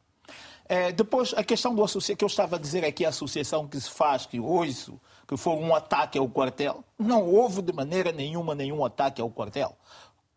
[0.66, 3.80] É, depois, a questão do associação, que eu estava a dizer aqui, a associação que
[3.80, 4.94] se faz, que hoje,
[5.32, 9.78] que foi um ataque ao quartel, não houve de maneira nenhuma nenhum ataque ao quartel.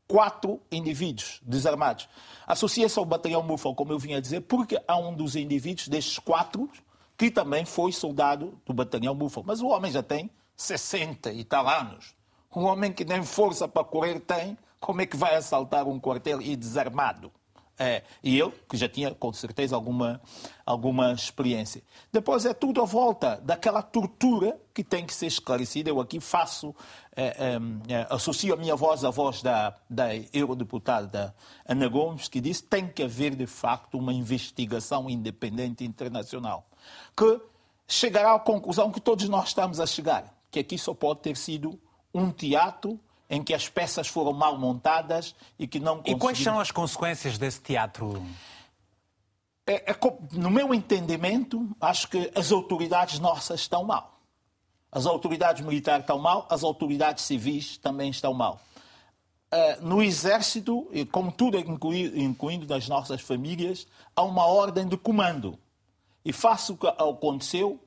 [0.07, 2.09] Quatro indivíduos desarmados.
[2.47, 6.21] Associa-se ao batalhão Búfalo, como eu vinha a dizer, porque há um dos indivíduos destes
[6.21, 6.71] quatro
[7.17, 9.45] que também foi soldado do batalhão Búfalo.
[9.45, 12.15] Mas o homem já tem 60 e tal anos.
[12.55, 16.41] Um homem que nem força para correr tem, como é que vai assaltar um quartel
[16.41, 17.33] e desarmado?
[17.77, 20.21] É, e ele, que já tinha com certeza alguma,
[20.65, 21.83] alguma experiência.
[22.13, 25.91] Depois é tudo à volta daquela tortura que tem que ser esclarecida.
[25.91, 26.73] Eu aqui faço,
[27.17, 31.35] é, é, é, associo a minha voz à voz da, da eurodeputada
[31.67, 36.69] Ana Gomes, que disse que tem que haver de facto uma investigação independente internacional
[37.17, 37.41] que
[37.87, 41.79] chegará à conclusão que todos nós estamos a chegar, que aqui só pode ter sido
[42.13, 42.99] um teatro
[43.35, 46.19] em que as peças foram mal montadas e que não conseguimos...
[46.19, 48.25] E quais são as consequências desse teatro?
[49.67, 49.97] É, é,
[50.33, 54.21] no meu entendimento, acho que as autoridades nossas estão mal.
[54.93, 58.61] As autoridades militares estão mal, as autoridades civis também estão mal.
[59.53, 65.59] Uh, no Exército, como tudo é incluindo nas nossas famílias, há uma ordem de comando.
[66.25, 67.81] E face o que aconteceu,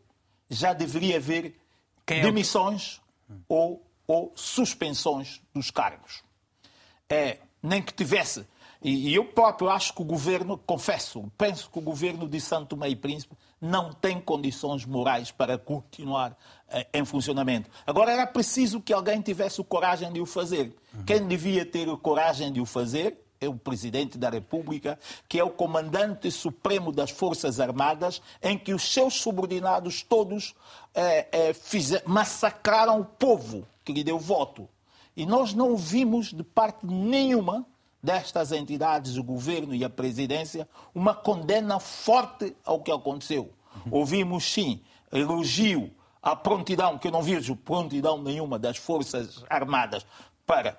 [0.50, 1.58] já deveria haver
[2.06, 3.56] Quem demissões é o...
[3.56, 6.24] ou ou suspensões dos cargos.
[7.10, 8.48] É, nem que tivesse.
[8.82, 12.70] E, e eu próprio acho que o governo, confesso, penso que o governo de Santo
[12.70, 16.38] Tomé e Príncipe não tem condições morais para continuar
[16.70, 17.70] eh, em funcionamento.
[17.88, 20.76] Agora era preciso que alguém tivesse a coragem de o fazer.
[20.94, 21.04] Uhum.
[21.06, 25.44] Quem devia ter a coragem de o fazer é o Presidente da República, que é
[25.44, 30.56] o comandante supremo das Forças Armadas, em que os seus subordinados todos
[30.94, 34.68] eh, eh, fizer, massacraram o povo que lhe deu voto.
[35.16, 37.66] E nós não ouvimos de parte nenhuma
[38.04, 43.50] destas entidades, o governo e a presidência, uma condena forte ao que aconteceu.
[43.90, 45.90] Ouvimos, sim, elogio
[46.22, 50.06] à prontidão, que eu não vejo prontidão nenhuma das Forças Armadas
[50.46, 50.78] para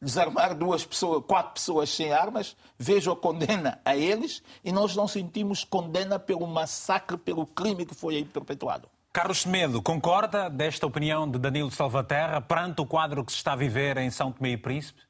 [0.00, 5.06] desarmar duas pessoas, quatro pessoas sem armas, vejo a condena a eles e nós não
[5.06, 8.88] sentimos condena pelo massacre, pelo crime que foi aí perpetuado.
[9.12, 13.56] Carlos Semedo, concorda desta opinião de Danilo Salvaterra perante o quadro que se está a
[13.56, 15.02] viver em São Tomé e Príncipe?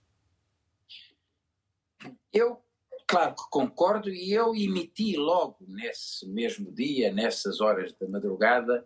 [2.33, 2.61] Eu,
[3.07, 8.85] claro que concordo, e eu emiti logo nesse mesmo dia, nessas horas da madrugada,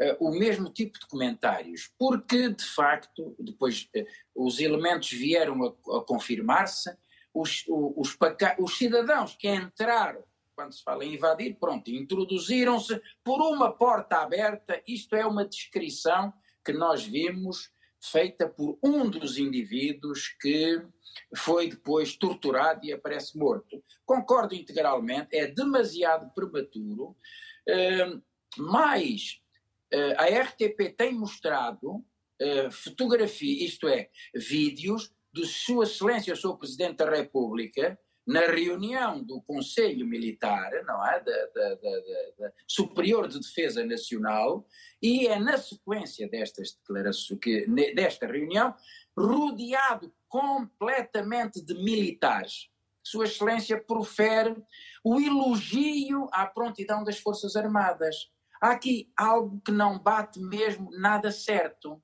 [0.00, 4.04] uh, o mesmo tipo de comentários, porque, de facto, depois uh,
[4.46, 6.90] os elementos vieram a, a confirmar-se,
[7.32, 8.16] os, os,
[8.58, 10.24] os cidadãos que entraram
[10.56, 14.82] quando se fala em invadir, pronto, introduziram-se por uma porta aberta.
[14.88, 16.32] Isto é uma descrição
[16.64, 17.70] que nós vimos
[18.02, 20.82] feita por um dos indivíduos que
[21.36, 23.82] foi depois torturado e aparece morto.
[24.04, 27.16] Concordo integralmente, é demasiado prematuro.
[27.68, 28.22] Uh,
[28.58, 29.40] Mas
[29.92, 36.56] uh, a RTP tem mostrado uh, fotografia, isto é, vídeos de Sua Excelência, o Sr.
[36.56, 41.20] Presidente da República, na reunião do Conselho Militar, não é?
[41.20, 44.66] Da, da, da, Superior de Defesa Nacional,
[45.00, 48.74] e é na sequência destas declarações, que, desta reunião,
[49.16, 52.68] rodeado completamente de militares.
[53.02, 54.56] Sua Excelência profere
[55.04, 58.28] o elogio à prontidão das Forças Armadas.
[58.60, 62.02] Há aqui algo que não bate mesmo nada certo.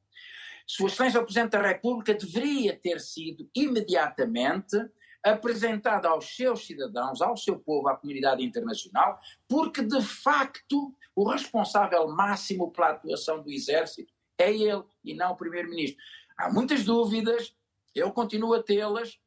[0.64, 4.76] Sua Excelência o Presidente da República deveria ter sido imediatamente
[5.24, 12.08] apresentada aos seus cidadãos, ao seu povo, à comunidade internacional, porque de facto o responsável
[12.08, 16.02] máximo pela atuação do Exército é ele e não o Primeiro-Ministro.
[16.36, 17.54] Há muitas dúvidas,
[17.94, 19.20] eu continuo a tê-las.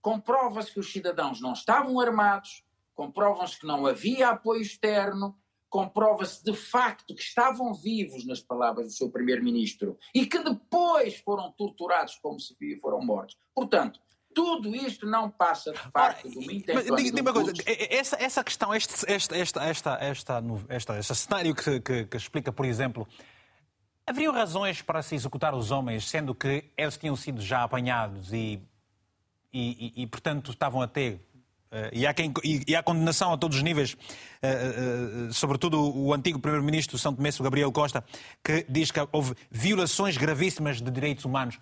[0.00, 5.36] Comprova-se que os cidadãos não estavam armados, comprova-se que não havia apoio externo,
[5.68, 11.52] comprova-se de facto que estavam vivos, nas palavras do seu primeiro-ministro, e que depois foram
[11.52, 13.38] torturados como se foram mortos.
[13.54, 14.00] Portanto,
[14.34, 16.96] tudo isto não passa de facto Ora, de uma intenção.
[16.96, 21.80] Diga uma coisa, essa, essa questão, este, este, esta, esta, esta, esta, este cenário que,
[21.80, 23.06] que, que explica, por exemplo,
[24.06, 28.60] haveriam razões para se executar os homens, sendo que eles tinham sido já apanhados e,
[29.52, 31.20] e, e, e portanto, estavam a ter
[31.72, 36.12] Uh, e, há quem, e, há condenação a todos os níveis, uh, uh, sobretudo o
[36.12, 38.04] antigo Primeiro-Ministro São Tomé, Gabriel Costa,
[38.42, 41.60] que diz que houve violações gravíssimas de direitos humanos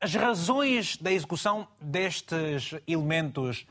[0.00, 3.66] as razões da execução destes elementos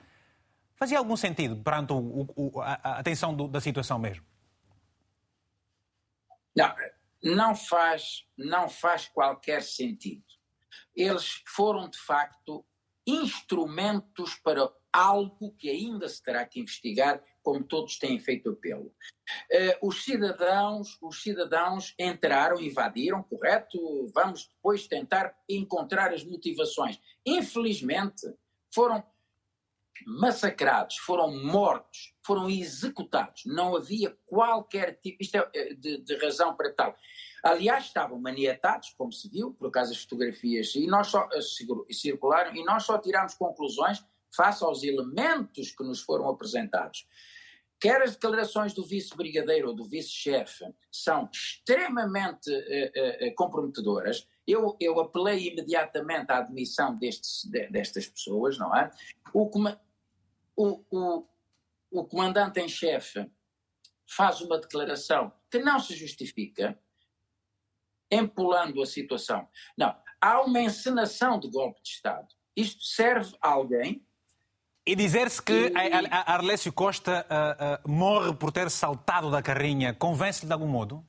[0.75, 4.25] fazia algum sentido perante o, o, a, a, atenção do, da situação mesmo?
[6.55, 6.73] Não,
[7.23, 10.23] não faz, não faz qualquer sentido.
[10.95, 12.65] Eles foram, de facto,
[13.05, 18.91] instrumentos para algo que ainda se terá que investigar, como todos têm feito apelo.
[19.53, 24.11] Uh, os cidadãos, os cidadãos entraram, invadiram, correto?
[24.13, 26.99] Vamos depois tentar encontrar as motivações.
[27.23, 28.25] Infelizmente,
[28.73, 29.03] foram
[30.07, 33.43] massacrados, foram mortos, foram executados.
[33.45, 36.95] Não havia qualquer tipo é, eh, de, de razão para tal.
[37.43, 42.55] Aliás, estavam maniatados, como se viu, por causa das fotografias, e nós só uh, circularam,
[42.55, 44.03] e nós só tiramos conclusões
[44.35, 47.07] face aos elementos que nos foram apresentados.
[47.79, 54.27] Quer as declarações do vice-brigadeiro ou do vice-chefe são extremamente uh, uh, comprometedoras.
[54.47, 58.89] Eu, eu apelei imediatamente à admissão destes, de, destas pessoas, não é?
[59.33, 59.49] O,
[60.55, 61.27] o, o,
[61.91, 63.29] o comandante em chefe
[64.07, 66.79] faz uma declaração que não se justifica,
[68.09, 69.47] empolando a situação.
[69.77, 72.27] Não, há uma encenação de golpe de Estado.
[72.55, 74.05] Isto serve a alguém
[74.85, 76.07] e dizer-se que e...
[76.11, 81.03] Arlésio Costa uh, uh, morre por ter saltado da carrinha, convence-lhe de algum modo?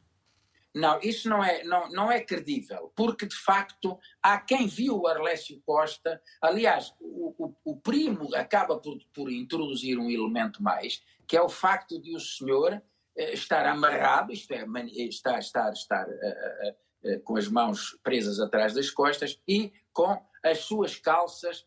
[0.74, 5.06] Não, isso não é, não, não é credível, porque de facto há quem viu o
[5.06, 6.20] Arlésio Costa.
[6.40, 11.48] Aliás, o, o, o, primo acaba por, por introduzir um elemento mais, que é o
[11.48, 12.82] facto de o senhor
[13.16, 14.66] eh, estar amarrado, isto é,
[15.08, 20.98] estar, estar, estar uh, com as mãos presas atrás das costas e com as suas
[20.98, 21.66] calças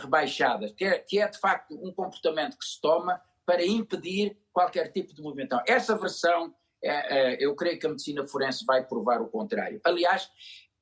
[0.00, 4.92] rebaixadas, que é, que é de facto um comportamento que se toma para impedir qualquer
[4.92, 5.64] tipo de movimentação.
[5.66, 9.80] Essa versão, é, é, eu creio que a medicina forense vai provar o contrário.
[9.84, 10.28] Aliás,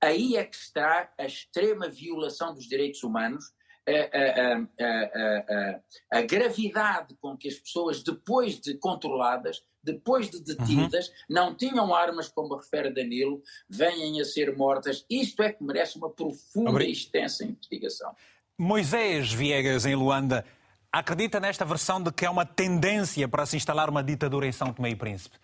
[0.00, 3.52] aí é que está a extrema violação dos direitos humanos,
[3.88, 11.06] a, a, a, a, gravidade com que as pessoas, depois de controladas, depois de detidas,
[11.08, 11.14] uhum.
[11.30, 15.06] não tinham armas, como refere Danilo, venham a ser mortas.
[15.08, 18.12] Isto é que merece uma profunda e extensa investigação.
[18.58, 20.42] Moisés Viegas, em Luanda,
[20.90, 24.72] acredita nesta versão de que é uma tendência para se instalar uma ditadura em São
[24.72, 25.36] Tomé e Príncipe?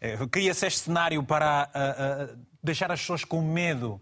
[0.00, 4.00] Eh, cria-se este cenário para uh, uh, deixar as pessoas com medo?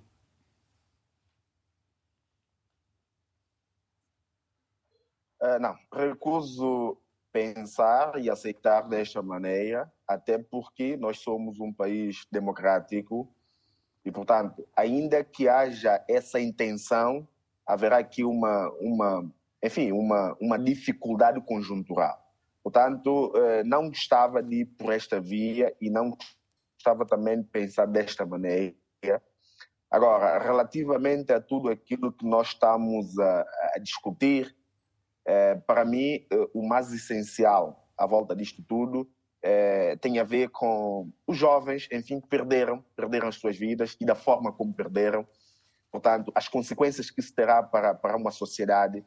[5.43, 6.99] Uh, não, recuso
[7.31, 13.31] pensar e aceitar desta maneira, até porque nós somos um país democrático
[14.05, 17.29] e, portanto, ainda que haja essa intenção,
[17.67, 19.31] haverá aqui uma, uma
[19.65, 22.23] enfim, uma, uma dificuldade conjuntural.
[22.63, 26.17] Portanto, eh, não gostava de ir por esta via e não
[26.75, 28.75] gostava também de pensar desta maneira.
[29.91, 34.55] Agora, relativamente a tudo aquilo que nós estamos a, a discutir,
[35.27, 39.09] eh, para mim, eh, o mais essencial à volta disto tudo
[40.01, 44.15] tem a ver com os jovens, enfim, que perderam, perderam as suas vidas e da
[44.15, 45.29] forma como perderam
[45.95, 49.07] Portanto, as consequências que se terá para, para uma sociedade,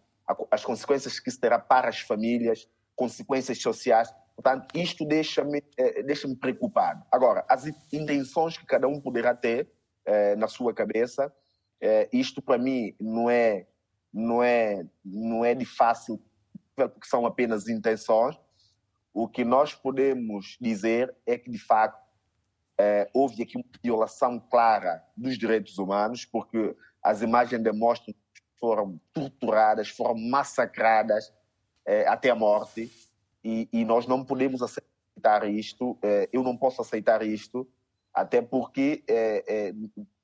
[0.49, 2.65] as consequências que se terá para as famílias,
[2.95, 7.03] consequências sociais, Portanto, isto deixa-me eh, deixa preocupado.
[7.11, 9.67] Agora, as intenções que cada um poderá ter
[10.05, 11.33] eh, na sua cabeça,
[11.81, 13.65] eh, isto para mim não é,
[14.13, 16.21] não, é, não é de fácil,
[16.75, 18.39] porque são apenas intenções.
[19.11, 22.06] O que nós podemos dizer é que, de facto,
[22.79, 29.01] eh, houve aqui uma violação clara dos direitos humanos, porque as imagens demonstram que foram
[29.11, 31.33] torturadas, foram massacradas
[31.85, 32.91] eh, até a morte,
[33.43, 35.97] e, e, nós não podemos aceitar isto.
[36.03, 37.67] Eh, eu não posso aceitar isto,
[38.13, 39.03] até porque,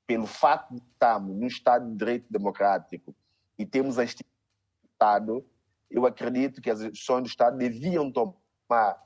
[0.04, 3.14] pelo fato de estarmos num Estado de Direito Democrático
[3.56, 4.34] e temos a instituição
[4.82, 5.46] do Estado,
[5.88, 9.00] eu acredito que as instituições do Estado deviam tomar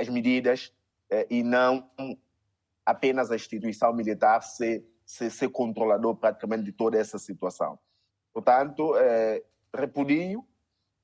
[0.00, 0.72] as medidas
[1.30, 1.88] e não
[2.84, 7.78] apenas a instituição militar ser, ser, ser controlador praticamente de toda essa situação.
[8.32, 9.42] Portanto, é,
[9.74, 10.44] repudio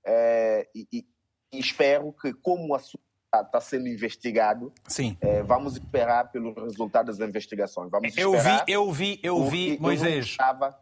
[0.05, 1.07] é, e, e,
[1.53, 3.03] espero que, como o assunto
[3.35, 5.17] está sendo investigado, Sim.
[5.21, 7.91] É, vamos esperar pelos resultados das investigações.
[7.91, 10.37] Vamos eu vi, eu vi, eu vi, Moisés.
[10.41, 10.75] Eu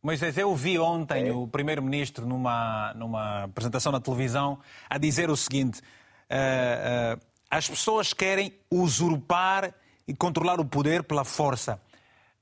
[0.00, 1.32] Moisés, eu vi ontem é.
[1.32, 5.80] o primeiro-ministro numa, numa apresentação na televisão a dizer o seguinte:
[6.30, 9.74] uh, uh, as pessoas querem usurpar
[10.08, 11.78] e controlar o poder pela força.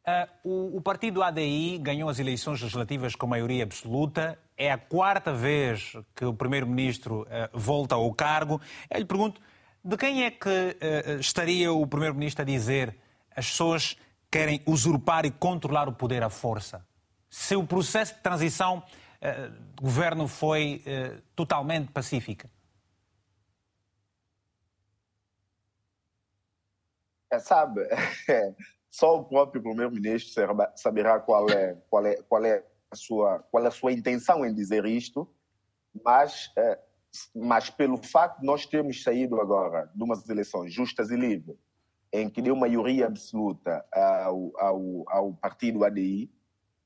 [0.07, 4.39] Uh, o, o, partido ADI ganhou as eleições legislativas com maioria absoluta.
[4.57, 8.61] É a quarta vez que o primeiro-ministro uh, volta ao cargo.
[8.89, 9.41] Eu lhe pergunto,
[9.85, 12.97] de quem é que uh, estaria o primeiro-ministro a dizer
[13.35, 13.97] as pessoas
[14.31, 16.87] querem usurpar e controlar o poder à força?
[17.29, 18.83] Se o processo de transição
[19.75, 20.83] do governo foi
[21.35, 22.49] totalmente pacífico?
[27.31, 27.81] É, sabe,
[28.29, 28.55] é,
[28.91, 30.45] só o próprio primeiro-ministro
[30.77, 34.55] saberá qual é, qual, é, qual, é a sua, qual é a sua intenção em
[34.55, 35.29] dizer isto,
[36.05, 36.79] mas, é,
[37.35, 41.57] mas pelo facto de nós termos saído agora de umas eleições justas e livres,
[42.13, 46.31] em que deu maioria absoluta ao, ao, ao partido ADI,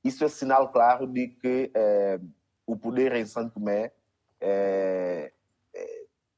[0.03, 2.19] isso é sinal claro de que é,
[2.67, 3.93] o poder em Santo Tomé
[4.41, 5.33] é,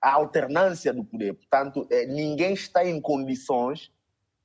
[0.02, 1.34] a alternância do poder.
[1.34, 3.92] Portanto, é, ninguém está em condições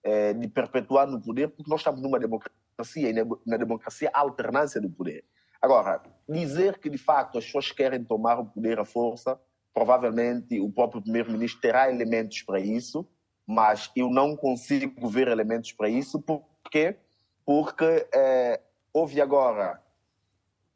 [0.03, 3.13] é, de perpetuar no poder, porque nós estamos numa democracia e
[3.45, 5.25] na democracia há alternância do poder.
[5.59, 9.39] Agora, dizer que de facto as pessoas querem tomar o poder à força,
[9.73, 13.07] provavelmente o próprio primeiro-ministro terá elementos para isso,
[13.45, 16.97] mas eu não consigo ver elementos para isso, por quê?
[17.43, 18.61] Porque é,
[18.93, 19.81] houve agora,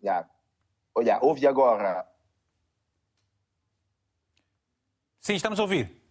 [0.02, 0.28] já,
[0.96, 2.08] olha, houve agora
[5.22, 6.02] Sim, estamos a ouvir.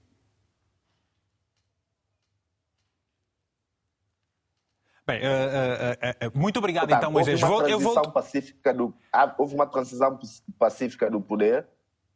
[5.05, 7.43] Bem, uh, uh, uh, muito obrigado Portanto, então, Moisés.
[7.43, 8.13] Houve uma, eu vou...
[8.13, 8.95] pacífica do,
[9.37, 10.17] houve uma transição
[10.57, 11.67] pacífica do poder,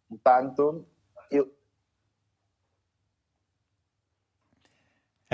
[0.09, 0.87] portanto,
[1.29, 1.53] eu,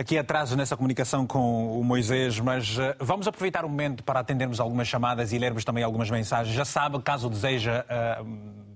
[0.00, 4.58] Aqui atraso nessa comunicação com o Moisés, mas uh, vamos aproveitar o momento para atendermos
[4.58, 6.56] algumas chamadas e lermos também algumas mensagens.
[6.56, 8.26] Já sabe, caso deseja uh,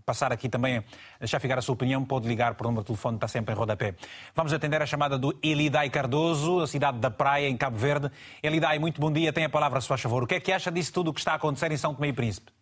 [0.04, 0.84] passar aqui também,
[1.18, 3.94] deixar ficar a sua opinião, pode ligar o número de telefone está sempre em rodapé.
[4.34, 8.10] Vamos atender a chamada do Elidai Cardoso, a cidade da Praia, em Cabo Verde.
[8.42, 10.24] Elidai, muito bom dia, tem a palavra, se faz favor.
[10.24, 12.08] O que é que acha disso tudo o que está a acontecer em São Tomé
[12.08, 12.52] e Príncipe?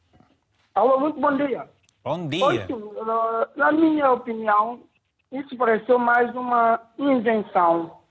[0.72, 1.68] Alô, muito bom dia.
[2.04, 2.68] Bom dia.
[3.56, 4.78] na minha opinião,
[5.32, 8.01] isso pareceu mais uma invenção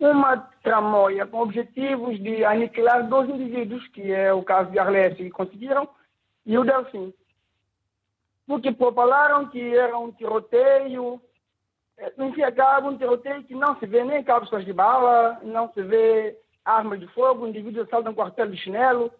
[0.00, 5.30] uma tramóia com objetivos de aniquilar dois indivíduos, que é o caso de Arleste, que
[5.30, 5.88] conseguiram,
[6.46, 7.12] e o Delfim.
[8.46, 11.20] Porque falaram que era um tiroteio,
[11.98, 15.82] é, enfim, acaba um tiroteio que não se vê nem cápsulas de bala, não se
[15.82, 19.12] vê armas de fogo, o indivíduo salta um quartel de chinelo,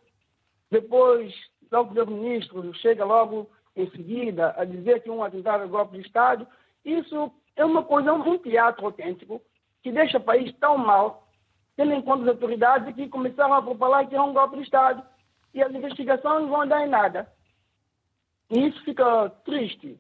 [0.71, 1.35] depois,
[1.71, 6.07] logo o ministro chega logo em seguida a dizer que um atentado é golpe de
[6.07, 6.47] Estado.
[6.85, 9.43] Isso é uma coisa, um teatro autêntico,
[9.83, 11.27] que deixa o país tão mal,
[11.77, 15.03] tendo em conta as autoridades que começaram a propalar que é um golpe de Estado
[15.55, 17.31] e as investigações não vão dar em nada.
[18.51, 19.99] E isso fica triste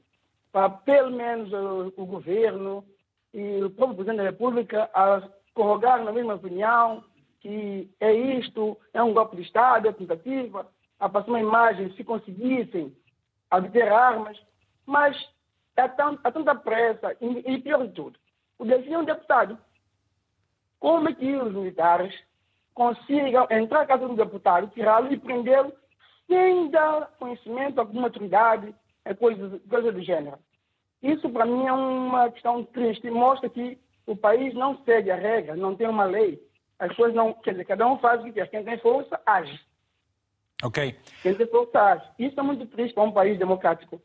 [0.52, 1.52] para, pelo menos,
[1.96, 2.84] o, governo
[3.32, 5.22] e o próprio presidente da República a
[5.54, 7.04] corrogar na mesma opinião
[7.40, 10.66] que é isto, é um golpe de Estado, é tentativa,
[10.98, 12.94] a passar uma imagem, se conseguissem
[13.50, 14.38] obter armas,
[14.84, 15.16] mas
[15.76, 18.18] há, há tanta pressa, e, e pior de tudo,
[18.58, 19.58] o Delfim é um deputado,
[20.80, 22.12] como é que os militares
[22.74, 25.72] consigam entrar na casa do deputado, tirá-lo e prendê-lo
[26.26, 28.74] sem dar conhecimento a alguma autoridade,
[29.04, 30.38] é coisa, coisa do gênero.
[31.02, 35.16] Isso, para mim, é uma questão triste e mostra que o país não segue a
[35.16, 36.40] regra, não tem uma lei.
[36.78, 37.32] As coisas não.
[37.34, 38.48] Quer dizer, cada um faz o que quer.
[38.48, 39.60] Quem tem força, age.
[40.62, 40.96] Ok.
[41.22, 42.04] Quem tem força, age.
[42.18, 44.00] Isso é muito triste para um país democrático.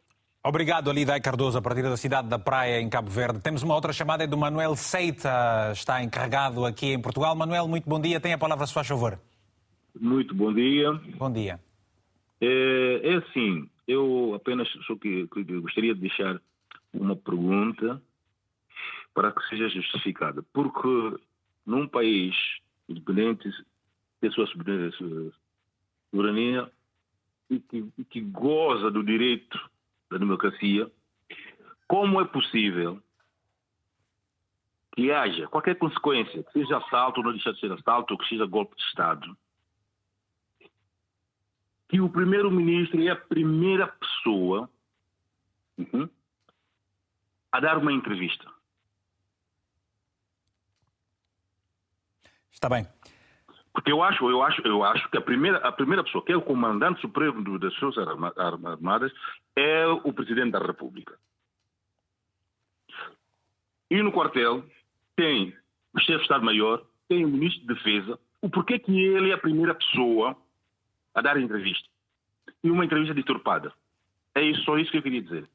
[0.48, 3.40] Obrigado, Alida Cardoso, a partir da cidade da Praia, em Cabo Verde.
[3.40, 7.36] Temos uma outra chamada, é do Manuel Seita, está encarregado aqui em Portugal.
[7.36, 9.20] Manuel, muito bom dia, tem a palavra, se faz favor.
[10.00, 10.94] Muito bom dia.
[11.18, 11.60] Bom dia.
[12.40, 16.40] É, é assim, eu apenas só que, que gostaria de deixar
[16.94, 18.00] uma pergunta
[19.16, 20.46] para que seja justificada.
[20.54, 21.18] Porque
[21.66, 22.36] num país
[22.88, 23.50] independente,
[24.22, 26.70] tem sua soberania
[27.50, 29.60] e que, que goza do direito
[30.10, 30.92] da democracia,
[31.88, 33.02] como é possível
[34.96, 38.28] que haja qualquer consequência, que seja assalto, ou não deixar de ser assalto, ou que
[38.30, 39.38] seja golpe de Estado,
[41.90, 44.70] que o primeiro-ministro é a primeira pessoa
[45.78, 46.10] uhum,
[47.52, 48.50] a dar uma entrevista.
[52.52, 52.88] Está bem.
[53.76, 56.38] Porque eu acho, eu acho, eu acho que a primeira, a primeira pessoa, que é
[56.38, 59.12] o comandante supremo das Forças Armadas,
[59.54, 61.20] é o presidente da República.
[63.92, 64.64] E no quartel
[65.14, 65.54] tem
[65.94, 68.18] o chefe de Estado-Maior, tem o ministro de Defesa.
[68.42, 70.38] O porquê que ele é a primeira pessoa
[71.14, 71.90] a dar entrevista?
[72.64, 73.74] E uma entrevista deturpada.
[74.34, 75.50] É só isso que eu queria dizer.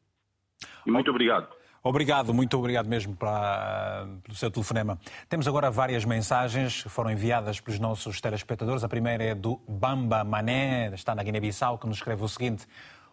[0.85, 1.49] E muito obrigado.
[1.83, 4.99] Obrigado, muito obrigado mesmo para, pelo seu telefonema.
[5.31, 8.85] Temos agora várias mensagens que foram enviadas pelos nossos telespectadores.
[8.85, 12.67] A primeira é do Bamba Mané, está na Guiné-Bissau, que nos escreve o seguinte: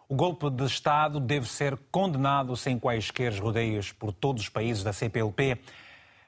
[0.06, 4.92] O golpe de Estado deve ser condenado sem quaisquer rodeios por todos os países da
[4.92, 5.58] CPLP.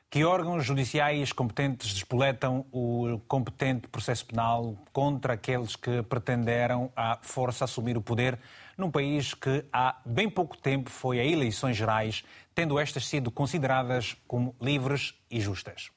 [0.09, 7.65] Que órgãos judiciais competentes despoletam o competente processo penal contra aqueles que pretenderam à força
[7.65, 8.37] assumir o poder
[8.81, 12.25] num país que há bem pouco tempo foi a eleições gerais,
[12.55, 15.91] tendo estas sido consideradas como livres e justas.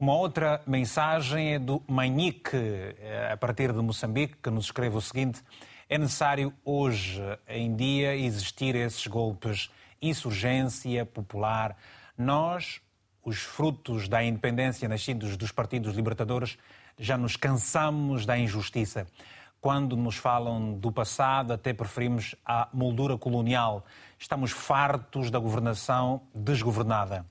[0.00, 5.00] Uma outra mensagem é do Manique, eh, a partir de Moçambique, que nos escreve o
[5.00, 5.42] seguinte:
[5.88, 11.76] é necessário hoje em dia existir esses golpes, insurgência popular.
[12.16, 12.80] Nós,
[13.24, 16.56] os frutos da independência nascidos dos partidos libertadores,
[16.98, 19.06] já nos cansamos da injustiça.
[19.60, 23.84] Quando nos falam do passado, até preferimos a moldura colonial.
[24.16, 27.26] Estamos fartos da governação desgovernada.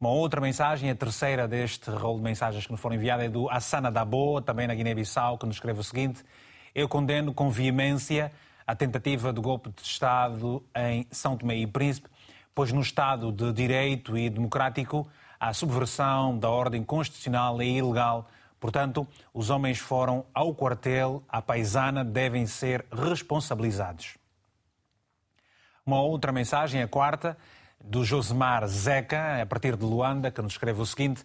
[0.00, 3.50] Uma outra mensagem, a terceira deste rol de mensagens que nos foram enviadas, é do
[3.50, 6.22] Assana Dabo, também na Guiné-Bissau, que nos escreve o seguinte:
[6.72, 8.30] Eu condeno com veemência
[8.64, 12.08] a tentativa de golpe de Estado em São Tomé e Príncipe,
[12.54, 15.08] pois no Estado de Direito e Democrático
[15.40, 22.04] a subversão da ordem constitucional é ilegal Portanto, os homens foram ao quartel, à paisana,
[22.04, 24.16] devem ser responsabilizados.
[25.84, 27.36] Uma outra mensagem, a quarta,
[27.80, 31.22] do Josemar Zeca, a partir de Luanda, que nos escreve o seguinte: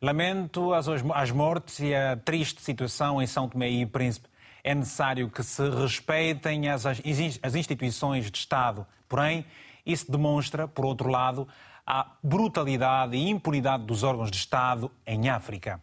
[0.00, 4.28] Lamento as, as mortes e a triste situação em São Tomé e Príncipe.
[4.64, 8.86] É necessário que se respeitem as, as instituições de Estado.
[9.08, 9.44] Porém,
[9.84, 11.48] isso demonstra, por outro lado,
[11.86, 15.80] a brutalidade e impunidade dos órgãos de Estado em África.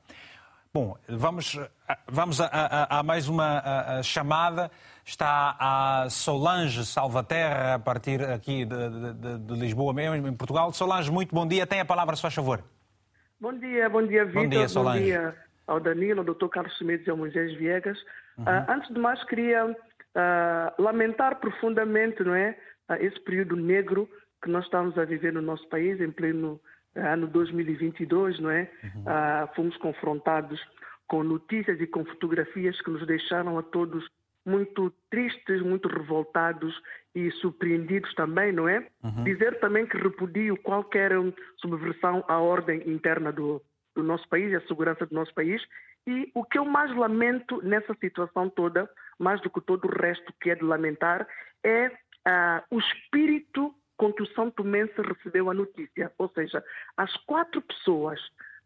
[0.72, 1.60] Bom, vamos,
[2.08, 4.70] vamos a, a, a mais uma a, chamada.
[5.04, 10.72] Está a Solange Salvaterra, a partir aqui de, de, de, Lisboa, mesmo em Portugal.
[10.72, 11.66] Solange, muito bom dia.
[11.66, 12.64] Tem a palavra, se faz favor.
[13.42, 14.44] Bom dia, bom dia, Vitor.
[14.44, 15.00] Bom dia, Solange.
[15.00, 16.48] Bom dia ao Danilo, ao Dr.
[16.50, 17.98] Carlos Schmidt e ao Moisés Viegas.
[18.38, 18.44] Uhum.
[18.44, 22.56] Uh, antes de mais, queria uh, lamentar profundamente não é,
[22.92, 24.08] uh, esse período negro
[24.44, 26.62] que nós estamos a viver no nosso país, em pleno
[27.00, 28.70] ano 2022, não é?
[28.84, 29.04] Uhum.
[29.06, 30.60] Ah, fomos confrontados
[31.08, 34.08] com notícias e com fotografias que nos deixaram a todos
[34.46, 36.74] muito tristes, muito revoltados
[37.14, 38.88] e surpreendidos também, não é?
[39.04, 39.24] Uhum.
[39.24, 41.12] Dizer também que repudio qualquer
[41.58, 43.62] subversão à ordem interna do,
[43.96, 45.62] do nosso país, à segurança do nosso país.
[46.08, 50.34] E o que eu mais lamento nessa situação toda, mais do que todo o resto
[50.42, 51.28] que é de lamentar,
[51.64, 51.92] é
[52.26, 56.10] ah, o espírito com que o São Tomense recebeu a notícia.
[56.18, 56.64] Ou seja,
[56.96, 58.18] as quatro pessoas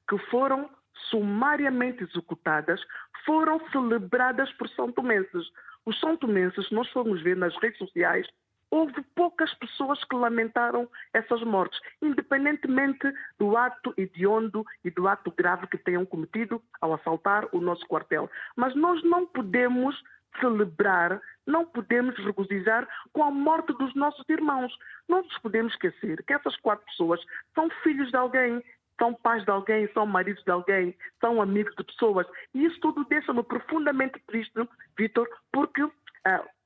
[0.08, 0.70] que foram
[1.10, 2.80] sumariamente executadas
[3.26, 5.52] foram celebradas por São Tomenses.
[5.86, 8.28] Os São Tomenses, nós fomos ver nas redes sociais,
[8.70, 15.66] houve poucas pessoas que lamentaram essas mortes, independentemente do ato hediondo e do ato grave
[15.66, 18.30] que tenham cometido ao assaltar o nosso quartel.
[18.56, 20.00] Mas nós não podemos
[20.40, 24.76] celebrar, não podemos regozijar com a morte dos nossos irmãos.
[25.08, 27.22] Não nos podemos esquecer que essas quatro pessoas
[27.54, 28.64] são filhos de alguém,
[29.00, 32.28] são pais de alguém, são maridos de alguém, são amigos de pessoas.
[32.54, 34.54] E isso tudo deixa-me profundamente triste,
[34.98, 35.92] Vitor, porque uh,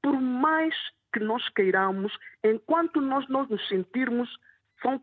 [0.01, 0.75] por mais
[1.13, 4.29] que nós queiramos, enquanto nós não nos sentirmos
[4.81, 5.01] são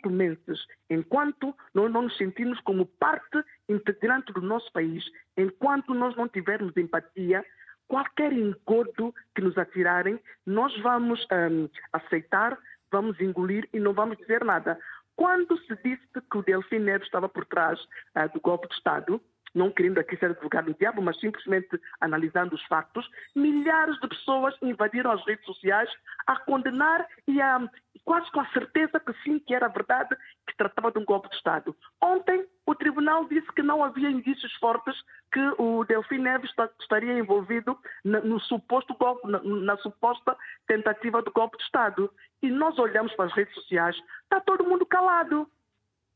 [0.89, 5.05] enquanto nós não nos sentimos como parte integrante do nosso país,
[5.37, 7.45] enquanto nós não tivermos empatia,
[7.89, 12.59] qualquer engodo que nos atirarem, nós vamos um, aceitar,
[12.91, 14.79] vamos engolir e não vamos dizer nada.
[15.17, 19.21] Quando se disse que o Delfim Neves estava por trás uh, do golpe de Estado,
[19.55, 24.55] não querendo aqui ser advogado do diabo, mas simplesmente analisando os factos, milhares de pessoas
[24.63, 25.89] invadiram as redes sociais
[26.27, 27.61] a condenar e a
[28.05, 30.15] quase com a certeza que sim, que era verdade,
[30.47, 31.75] que tratava de um golpe de Estado.
[32.01, 34.95] Ontem, o tribunal disse que não havia indícios fortes
[35.33, 36.51] que o Delfim Neves
[36.81, 40.37] estaria envolvido no suposto golpe, na, na suposta
[40.67, 42.11] tentativa de golpe de Estado.
[42.43, 45.49] E nós olhamos para as redes sociais, está todo mundo calado.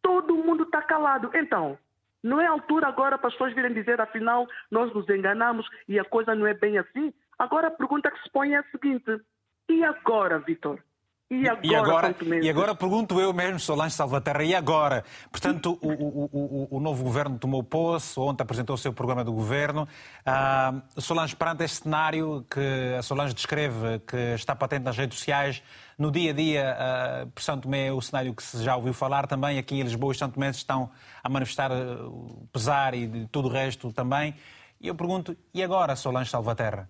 [0.02, 1.30] Todo mundo está calado.
[1.34, 1.78] Então,
[2.22, 6.04] não é altura agora para as pessoas virem dizer, afinal, nós nos enganamos e a
[6.04, 7.12] coisa não é bem assim.
[7.38, 9.20] Agora a pergunta que se põe é a seguinte:
[9.68, 10.82] e agora, Vitor?
[11.30, 15.04] E agora, e agora, e agora, pergunto eu mesmo, Solange Salvaterra, e agora?
[15.30, 19.30] Portanto, o, o, o, o, novo governo tomou posse, ontem apresentou o seu programa do
[19.30, 19.86] governo.
[20.26, 25.62] Uh, Solange, perante este cenário que a Solange descreve, que está patente nas redes sociais,
[25.98, 29.26] no dia a dia, uh, por São Tomé, o cenário que se já ouviu falar
[29.26, 30.88] também, aqui em Lisboa, os São Tomé estão
[31.22, 34.34] a manifestar o pesar e de tudo o resto também.
[34.80, 36.88] E eu pergunto, e agora, Solange Salvaterra?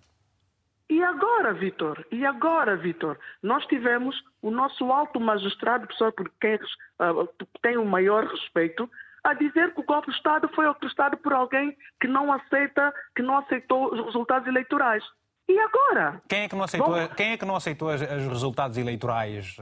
[0.91, 2.07] E agora, Vitor?
[2.11, 3.18] E agora, Vitor?
[3.43, 7.28] Nós tivemos o nosso alto magistrado, pessoa por quem uh,
[7.62, 8.91] tem o maior respeito,
[9.22, 13.22] a dizer que o golpe de Estado foi orquestrado por alguém que não aceita, que
[13.22, 15.05] não aceitou os resultados eleitorais.
[15.47, 16.22] E agora?
[16.28, 19.57] Quem é que não aceitou, Bom, quem é que não aceitou os resultados eleitorais?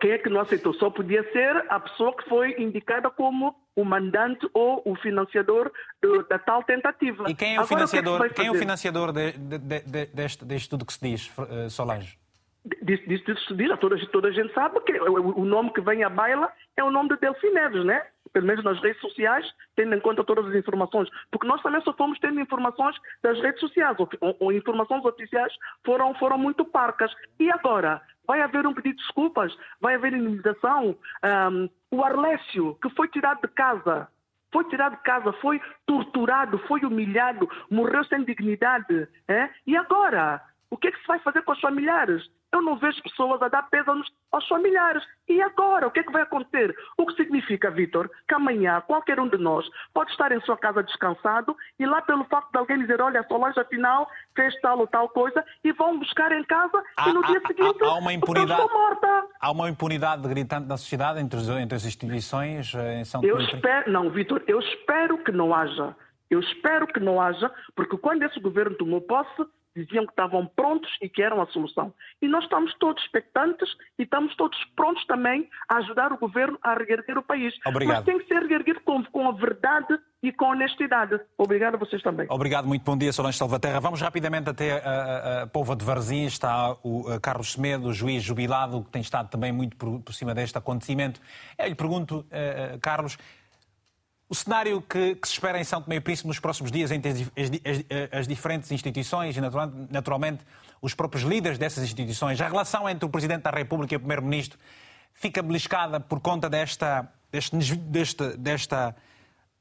[0.00, 0.74] Quem é que não aceitou?
[0.74, 5.72] Só podia ser a pessoa que foi indicada como o mandante ou o financiador
[6.28, 7.24] da tal tentativa.
[7.30, 9.58] E quem é o Agora, financiador, que é, que quem é o financiador de, de,
[9.58, 12.18] de, deste, deste tudo que se diz, eh, Solange?
[12.82, 15.80] Disso, disso, disso se diz, toda, toda a gente sabe que o, o nome que
[15.80, 18.06] vem à baila é o nome de Delfim Neves, né?
[18.32, 21.08] Pelo menos nas redes sociais, tendo em conta todas as informações.
[21.30, 25.52] Porque nós também só fomos tendo informações das redes sociais, ou, ou, informações oficiais
[25.84, 27.12] foram, foram muito parcas.
[27.38, 28.00] E agora?
[28.26, 30.96] vai haver um pedido de desculpas, vai haver indemnização.
[31.24, 34.08] Um, o Arlécio, que foi tirado de casa,
[34.52, 39.08] foi tirado de casa, foi torturado, foi humilhado, morreu sem dignidade.
[39.26, 39.50] É?
[39.66, 40.40] E agora?
[40.70, 42.22] O que é que se vai fazer com os familiares?
[42.52, 43.90] Eu não vejo pessoas a dar peso
[44.30, 45.02] aos familiares.
[45.28, 45.86] E agora?
[45.86, 46.74] O que é que vai acontecer?
[46.98, 50.82] O que significa, Vitor, que amanhã qualquer um de nós pode estar em sua casa
[50.82, 55.08] descansado e lá pelo facto de alguém dizer, olha, Solange afinal fez tal ou tal
[55.08, 58.72] coisa e vão buscar em casa há, e no dia seguinte há, há uma impunidade,
[58.72, 59.26] morta.
[59.40, 63.90] Há uma impunidade gritante na sociedade entre, entre as instituições eh, em São Eu espero,
[63.90, 65.96] não, Vitor, eu espero que não haja.
[66.30, 69.44] Eu espero que não haja, porque quando esse governo tomou posse,
[69.74, 71.92] diziam que estavam prontos e que eram a solução.
[72.20, 73.68] E nós estamos todos expectantes
[73.98, 77.54] e estamos todos prontos também a ajudar o governo a reerguer o país.
[77.66, 77.96] Obrigado.
[77.96, 81.18] Mas tem que ser reerguido com, com a verdade e com honestidade.
[81.36, 82.26] Obrigado a vocês também.
[82.30, 83.80] Obrigado, muito bom dia, Solange Salvaterra.
[83.80, 86.24] Vamos rapidamente até a, a, a Pova de Varzim.
[86.26, 90.56] Está o Carlos Semedo, juiz jubilado, que tem estado também muito por, por cima deste
[90.56, 91.20] acontecimento.
[91.58, 93.18] Eu lhe pergunto, uh, Carlos,
[94.32, 97.10] o cenário que, que, se espera em São Tomé e Príncipe nos próximos dias entre
[97.10, 99.40] as, as, as diferentes instituições e,
[99.90, 100.42] naturalmente,
[100.80, 104.58] os próprios líderes dessas instituições, a relação entre o Presidente da República e o Primeiro-Ministro
[105.12, 108.96] fica beliscada por conta desta, deste, desta, desta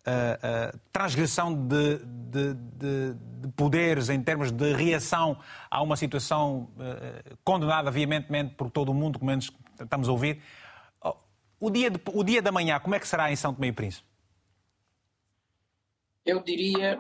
[0.08, 5.38] uh, uh, transgressão de, de, de, de, poderes em termos de reação
[5.70, 10.42] a uma situação uh, condenada veementemente por todo o mundo, como menos estamos a ouvir.
[11.60, 14.11] O dia, o dia da manhã, como é que será em São Tomé e Príncipe?
[16.26, 17.00] Eu diria,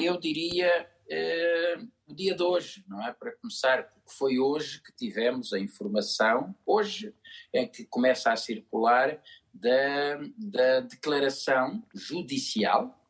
[0.00, 3.12] eu diria uh, o dia de hoje, não é?
[3.12, 7.14] Para começar, porque foi hoje que tivemos a informação, hoje
[7.52, 13.06] é que começa a circular da, da declaração judicial,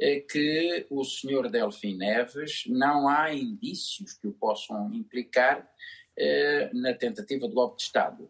[0.00, 0.20] é?
[0.20, 7.46] que o senhor Delfim Neves não há indícios que o possam implicar uh, na tentativa
[7.48, 8.28] de golpe de Estado.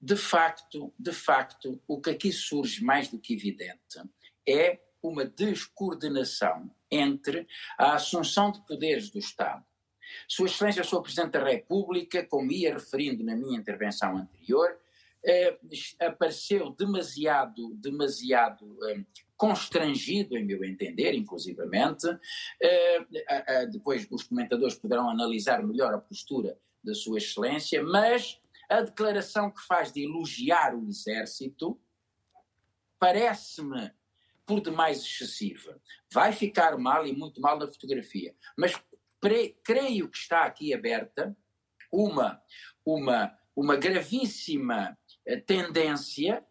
[0.00, 4.00] De facto, de facto, o que aqui surge mais do que evidente
[4.48, 7.46] é uma descoordenação entre
[7.78, 9.64] a assunção de poderes do Estado.
[10.28, 11.02] Sua Excelência, Sr.
[11.02, 14.78] Presidente da República, como ia referindo na minha intervenção anterior,
[15.24, 15.58] eh,
[16.00, 19.04] apareceu demasiado, demasiado eh,
[19.36, 22.06] constrangido, em meu entender, inclusivamente.
[22.62, 29.50] Eh, depois os comentadores poderão analisar melhor a postura da Sua Excelência, mas a declaração
[29.50, 31.78] que faz de elogiar o Exército
[32.98, 33.92] parece-me
[34.46, 35.80] por demais excessiva.
[36.12, 38.34] Vai ficar mal e muito mal na fotografia.
[38.56, 38.80] Mas
[39.64, 41.36] creio que está aqui aberta
[41.92, 42.40] uma,
[42.84, 46.44] uma, uma gravíssima eh, tendência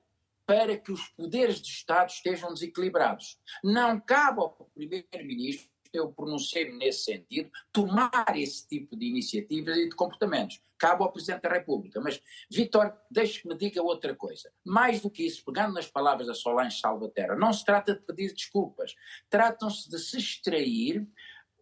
[0.46, 3.40] para que os poderes de Estado estejam desequilibrados.
[3.64, 9.96] Não cabe ao Primeiro-Ministro eu pronunciei-me nesse sentido, tomar esse tipo de iniciativas e de
[9.96, 10.62] comportamentos.
[10.78, 12.02] Cabe ao Presidente da República.
[12.02, 14.52] Mas, Vitor, deixe que me diga outra coisa.
[14.64, 18.34] Mais do que isso, pegando nas palavras da Solange Salvaterra, não se trata de pedir
[18.34, 18.96] desculpas.
[19.30, 21.08] Tratam-se de se extrair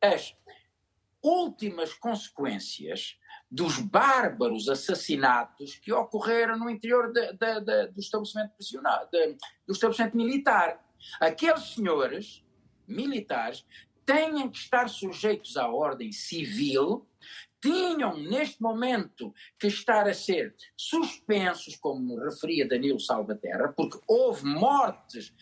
[0.01, 0.35] as
[1.23, 3.17] últimas consequências
[3.49, 8.51] dos bárbaros assassinatos que ocorreram no interior de, de, de, do, estabelecimento
[9.65, 10.83] do estabelecimento militar.
[11.21, 12.43] Aqueles senhores
[12.87, 13.65] militares
[14.05, 17.07] têm que estar sujeitos à ordem civil,
[17.61, 25.33] tinham neste momento que estar a ser suspensos, como referia Danilo Salvaterra, porque houve mortes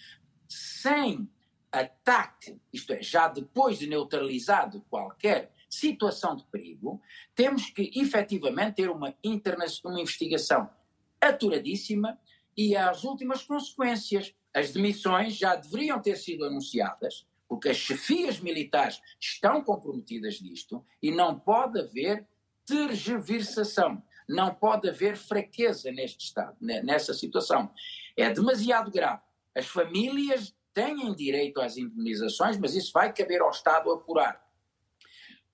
[0.48, 1.28] sem
[1.72, 7.02] ataque, isto é, já depois de neutralizado qualquer situação de perigo,
[7.34, 9.16] temos que efetivamente ter uma,
[9.84, 10.70] uma investigação
[11.20, 12.20] aturadíssima
[12.58, 14.34] e as últimas consequências.
[14.54, 21.12] As demissões já deveriam ter sido anunciadas, porque as chefias militares estão comprometidas nisto e
[21.12, 22.26] não pode haver
[22.66, 27.70] tergiversação, não pode haver fraqueza neste Estado, nessa situação.
[28.16, 29.22] É demasiado grave.
[29.54, 34.42] As famílias têm direito às indemnizações, mas isso vai caber ao Estado apurar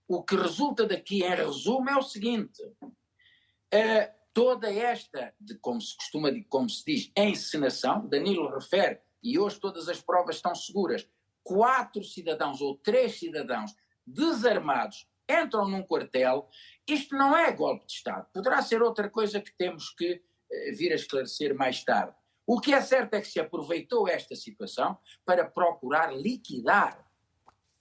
[0.08, 5.98] o que resulta daqui, em resumo, é o seguinte: uh, toda esta, de, como se
[5.98, 11.10] costuma, como se diz, encenação, Danilo refere, e hoje todas as provas estão seguras,
[11.48, 13.74] quatro cidadãos ou três cidadãos
[14.06, 16.50] desarmados entram num quartel,
[16.86, 18.28] isto não é golpe de Estado.
[18.34, 22.14] Poderá ser outra coisa que temos que uh, vir a esclarecer mais tarde.
[22.46, 27.06] O que é certo é que se aproveitou esta situação para procurar liquidar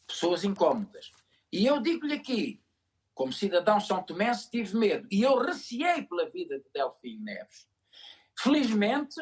[0.06, 1.10] pessoas incómodas.
[1.52, 2.62] E eu digo-lhe aqui,
[3.14, 5.08] como cidadão são tomense, tive medo.
[5.10, 7.68] E eu receei pela vida de Delfim Neves.
[8.38, 9.20] Felizmente,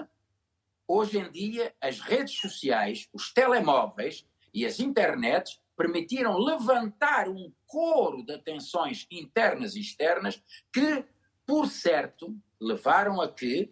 [0.86, 8.24] hoje em dia, as redes sociais, os telemóveis e as internets permitiram levantar um coro
[8.24, 10.40] de atenções internas e externas
[10.72, 11.04] que,
[11.44, 13.70] por certo, levaram a que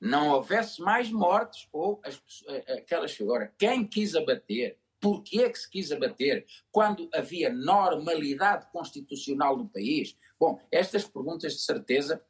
[0.00, 2.20] não houvesse mais mortes ou as,
[2.78, 3.50] aquelas figuras.
[3.58, 9.68] Quem quis abater por que é que se quis abater quando havia normalidade constitucional no
[9.68, 10.16] país?
[10.38, 12.24] Bom, estas perguntas, de certeza,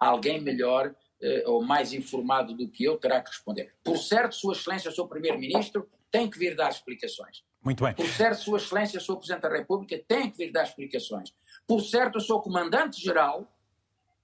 [0.00, 0.92] alguém melhor
[1.22, 3.72] eh, ou mais informado do que eu terá que responder.
[3.84, 5.06] Por certo, Sua Excelência, Sr.
[5.06, 7.42] Primeiro-Ministro, tem que vir dar explicações.
[7.62, 7.94] Muito bem.
[7.94, 9.16] Por certo, Sua Excelência, Sr.
[9.16, 11.34] Presidente da República, tem que vir dar explicações.
[11.66, 12.40] Por certo, o Sr.
[12.40, 13.52] Comandante-Geral,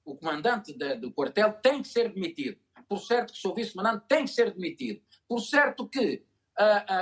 [0.05, 2.59] o comandante de, do quartel, tem que ser demitido.
[2.89, 3.55] Por certo que o Sr.
[3.55, 5.03] Vice-Comandante tem que ser demitido.
[5.29, 6.25] Por certo que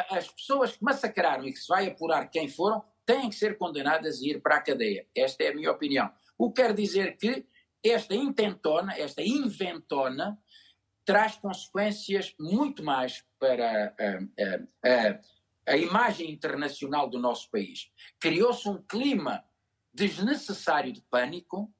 [0.08, 4.22] as pessoas que massacraram e que se vai apurar quem foram têm que ser condenadas
[4.22, 5.06] a ir para a cadeia.
[5.14, 6.10] Esta é a minha opinião.
[6.38, 7.44] O que quer dizer que
[7.84, 10.38] esta intentona, esta inventona,
[11.05, 17.90] traz consequências muito mais para a, a, a imagem internacional do nosso país.
[18.20, 19.44] Criou-se um clima
[19.92, 21.72] desnecessário de pânico,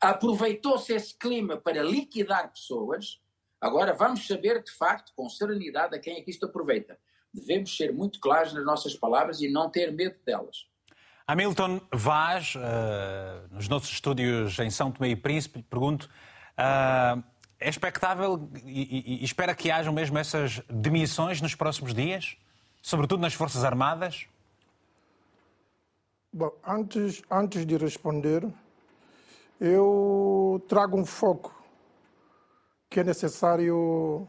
[0.00, 3.20] aproveitou-se esse clima para liquidar pessoas.
[3.60, 6.98] Agora vamos saber, de facto, com serenidade, a quem é que isto aproveita
[7.32, 10.68] devemos ser muito claros nas nossas palavras e não ter medo delas.
[11.26, 16.10] Hamilton Vaz, uh, nos nossos estúdios em São Tomé e Príncipe, pergunto:
[16.58, 17.22] uh,
[17.60, 22.36] é expectável e, e, e, espera que hajam mesmo essas demissões nos próximos dias,
[22.80, 24.26] sobretudo nas Forças Armadas?
[26.32, 28.48] Bom, antes, antes de responder,
[29.60, 31.54] eu trago um foco
[32.88, 34.26] que é necessário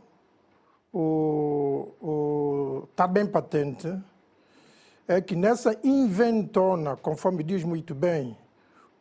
[0.94, 3.88] o, o, está bem patente
[5.08, 8.38] é que nessa inventona, conforme diz muito bem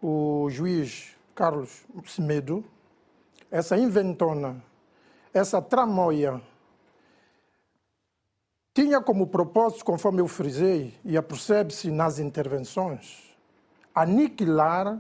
[0.03, 2.65] o juiz Carlos Semedo,
[3.51, 4.63] essa inventona,
[5.35, 6.41] essa tramóia,
[8.73, 13.37] tinha como propósito, conforme eu frisei, e apercebe-se nas intervenções,
[13.95, 14.99] aniquilar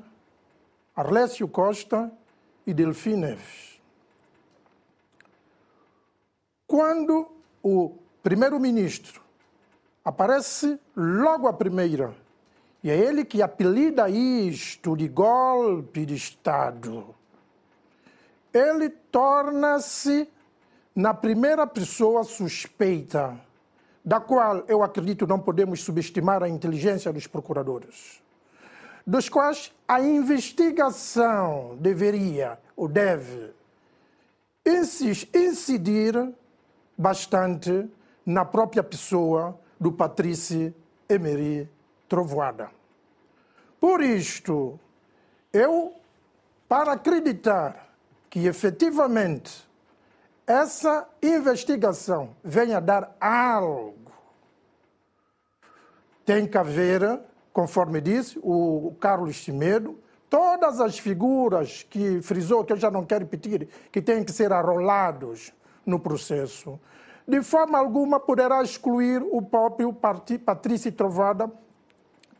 [0.94, 2.10] Arlésio Costa
[2.66, 3.80] e Delfim Neves.
[6.66, 7.30] Quando
[7.62, 9.22] o primeiro-ministro
[10.04, 12.14] aparece logo a primeira,
[12.82, 17.14] e é ele que apelida isto de golpe de Estado,
[18.52, 20.28] ele torna-se
[20.94, 23.38] na primeira pessoa suspeita,
[24.04, 28.22] da qual eu acredito não podemos subestimar a inteligência dos procuradores,
[29.06, 33.52] dos quais a investigação deveria ou deve
[35.34, 36.32] incidir
[36.96, 37.88] bastante
[38.24, 40.74] na própria pessoa do Patrício
[41.08, 41.68] Emery
[42.08, 42.70] Trovoada.
[43.80, 44.78] Por isto,
[45.52, 45.94] eu,
[46.68, 47.89] para acreditar
[48.30, 49.68] que efetivamente
[50.46, 54.10] essa investigação venha dar algo,
[56.24, 57.20] tem que haver
[57.52, 63.24] conforme disse o Carlos Chimedo, todas as figuras que frisou, que eu já não quero
[63.24, 65.52] repetir, que têm que ser arrolados
[65.84, 66.78] no processo,
[67.26, 71.50] de forma alguma poderá excluir o próprio Patrício Trovada,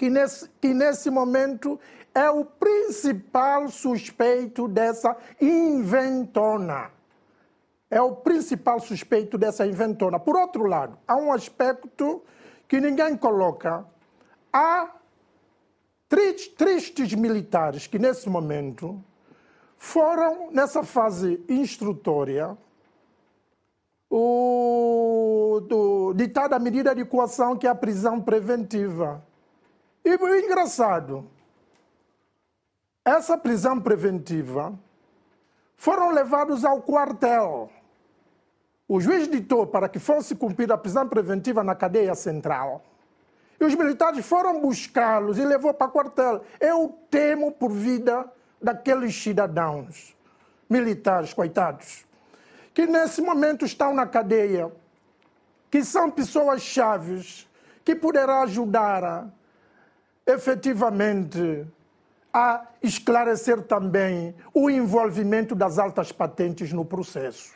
[0.01, 1.79] que nesse, que nesse momento
[2.15, 6.91] é o principal suspeito dessa inventona.
[7.91, 10.19] É o principal suspeito dessa inventona.
[10.19, 12.23] Por outro lado, há um aspecto
[12.67, 13.85] que ninguém coloca.
[14.51, 14.91] Há
[16.09, 19.05] tristes militares que, nesse momento,
[19.77, 22.57] foram, nessa fase instrutória,
[24.09, 29.29] o, do, ditada a medida de coação que é a prisão preventiva.
[30.05, 31.29] E o engraçado,
[33.05, 34.79] essa prisão preventiva
[35.77, 37.71] foram levados ao quartel.
[38.89, 42.83] O juiz ditou para que fosse cumprida a prisão preventiva na cadeia central.
[43.61, 46.45] E os militares foram buscá-los e levou para o quartel.
[46.59, 48.31] Eu temo por vida
[48.61, 50.17] daqueles cidadãos
[50.69, 52.07] militares, coitados,
[52.73, 54.71] que nesse momento estão na cadeia,
[55.69, 57.49] que são pessoas chaves,
[57.85, 59.29] que poderá ajudar
[60.27, 61.67] efetivamente
[62.33, 67.51] a esclarecer também o envolvimento das altas patentes no processo.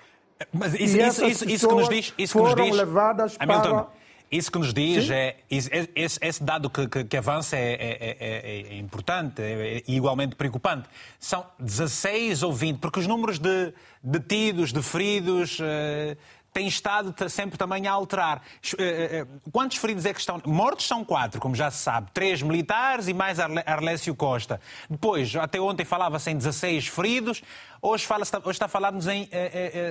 [0.53, 4.05] Mas isso, isso, isso, isso que nos diz, isso que nos diz, levadas Hamilton, para...
[4.31, 8.75] Isso que nos diz é esse, esse, dado que, que, que avança é, é, é,
[8.75, 10.89] é importante e é igualmente preocupante.
[11.21, 16.17] São 16 ou 20, porque os números de detidos, de feridos, uh,
[16.55, 18.41] tem estado sempre também a alterar.
[18.79, 20.41] Eh, eh, eh, quantos feridos é que estão?
[20.47, 22.13] Mortos são quatro, como já se sabe.
[22.15, 24.61] Três militares e mais Arlésio Costa.
[24.89, 27.43] Depois, até ontem falava-se em 16 feridos.
[27.83, 29.29] Hoje, fala hoje está a falar-nos em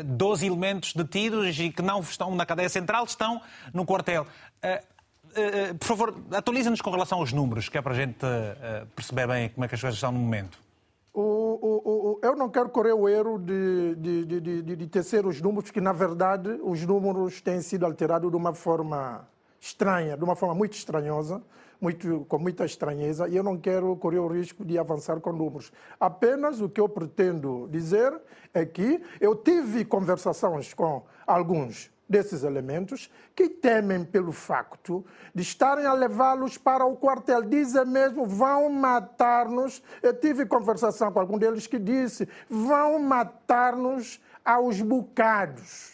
[0.05, 3.41] 12 elementos detidos e que não estão na cadeia central, estão
[3.73, 4.25] no quartel.
[5.79, 8.17] Por favor, atualiza-nos com relação aos números, que é para a gente
[8.95, 10.62] perceber bem como é que as coisas estão no momento.
[11.13, 15.39] O, o, o, eu não quero correr o erro de, de, de, de, tecer os
[15.39, 19.27] números, porque, na verdade, os números têm sido alterados de uma forma
[19.59, 21.39] estranha, de uma forma muito estranhosa,
[21.79, 25.71] muito, com muita estranheza, e eu não quero correr o risco de avançar com números.
[25.99, 28.19] Apenas o que eu pretendo dizer
[28.51, 35.03] é que eu tive conversações com alguns desses elementos que temem pelo facto
[35.33, 37.41] de estarem a levá-los para o quartel.
[37.41, 39.81] Dizem mesmo, vão matar-nos.
[40.03, 45.92] Eu tive conversação com algum deles que disse, vão matar-nos aos bocados.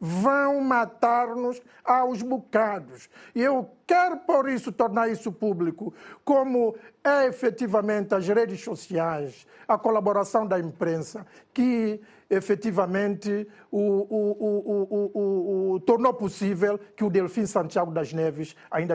[0.00, 3.08] Vão matar-nos aos bocados.
[3.34, 5.92] E eu quero, por isso, tornar isso público,
[6.24, 15.80] como é efetivamente as redes sociais, a colaboração da imprensa, que efetivamente o, o, o,
[15.80, 18.94] tornou possível que o Delfim Santiago das Neves ainda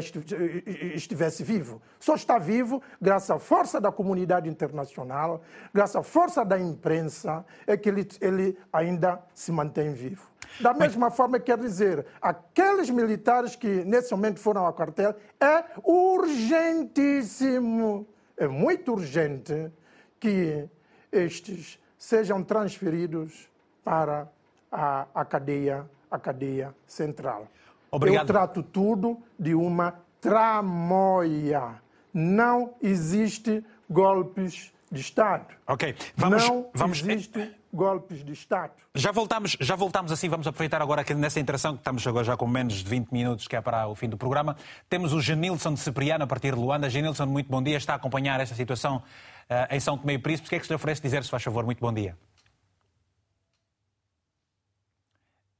[0.93, 1.81] estivesse vivo.
[1.99, 5.41] Só está vivo graças à força da comunidade internacional,
[5.73, 10.32] graças à força da imprensa, é que ele, ele ainda se mantém vivo.
[10.59, 18.05] Da mesma forma, quer dizer, aqueles militares que nesse momento foram ao quartel, é urgentíssimo,
[18.37, 19.71] é muito urgente
[20.19, 20.67] que
[21.11, 23.49] estes sejam transferidos
[23.83, 24.27] para
[24.71, 27.47] a, a, cadeia, a cadeia central.
[27.91, 28.23] Obrigado.
[28.23, 31.81] Eu trato tudo de uma tramóia.
[32.13, 35.53] Não existe golpes de Estado.
[35.67, 36.47] Ok, vamos.
[36.47, 37.01] Não vamos...
[37.01, 38.73] existe golpes de Estado.
[38.93, 42.37] Já voltamos, já voltamos assim, vamos aproveitar agora que nessa interação, que estamos agora já
[42.37, 44.55] com menos de 20 minutos, que é para o fim do programa.
[44.87, 46.89] Temos o Genilson de Cipriano a partir de Luanda.
[46.89, 50.47] Genilson, muito bom dia, está a acompanhar esta situação uh, em São Tomé e Príncipe.
[50.47, 51.65] O que é que se lhe oferece dizer, se faz favor?
[51.65, 52.15] Muito bom dia.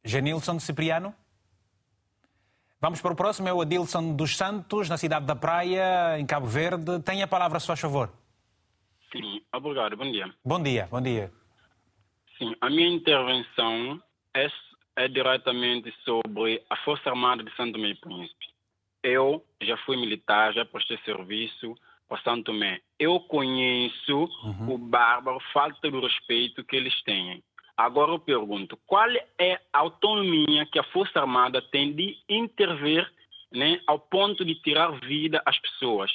[0.06, 1.16] Genilson Cipriano?
[2.80, 6.46] Vamos para o próximo, é o Adilson dos Santos, na cidade da Praia, em Cabo
[6.46, 7.00] Verde.
[7.00, 8.12] Tem a palavra, se faz favor.
[9.10, 10.34] Sim, obrigado, bom dia.
[10.44, 11.43] Bom dia, bom dia.
[12.44, 14.02] Sim, a minha intervenção
[14.36, 14.48] é,
[14.98, 18.48] é diretamente sobre a Força Armada de Santo Tomé e Príncipe.
[19.02, 21.74] Eu já fui militar, já prestei serviço
[22.08, 22.82] para Santo Tomé.
[23.00, 24.74] Eu conheço uhum.
[24.74, 27.42] o bárbaro, falta do respeito que eles têm.
[27.78, 33.10] Agora eu pergunto, qual é a autonomia que a Força Armada tem de intervir
[33.54, 36.12] né, ao ponto de tirar vida às pessoas?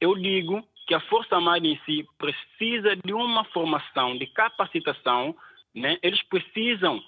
[0.00, 5.34] Eu digo que a Força Armada em si precisa de uma formação, de capacitação,
[5.74, 5.98] né?
[6.02, 7.02] eles precisam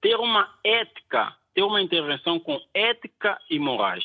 [0.00, 4.04] ter uma ética, ter uma intervenção com ética e morais.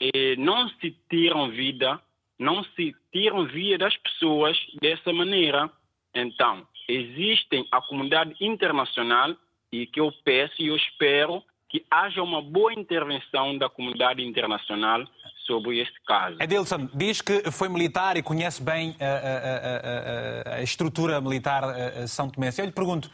[0.00, 2.00] E não se tiram vida,
[2.38, 5.70] não se tiram vida das pessoas dessa maneira.
[6.14, 9.34] Então, existem a comunidade internacional
[9.72, 15.04] e que eu peço e eu espero que haja uma boa intervenção da comunidade internacional
[15.44, 16.36] sobre este caso.
[16.40, 21.62] Edilson, diz que foi militar e conhece bem a, a, a, a estrutura militar
[22.06, 22.50] São Tomé.
[22.56, 23.10] Eu lhe pergunto,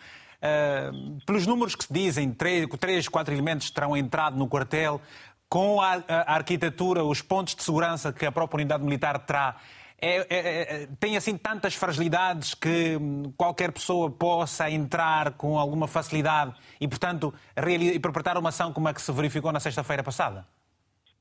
[1.27, 5.01] pelos números que se dizem, três, três, quatro elementos terão entrado no quartel,
[5.49, 9.57] com a, arquitetura, os pontos de segurança que a própria unidade militar terá,
[10.01, 12.97] é, é, é, tem assim tantas fragilidades que
[13.37, 17.35] qualquer pessoa possa entrar com alguma facilidade e, portanto,
[17.95, 20.47] interpretar uma ação como a que se verificou na sexta-feira passada?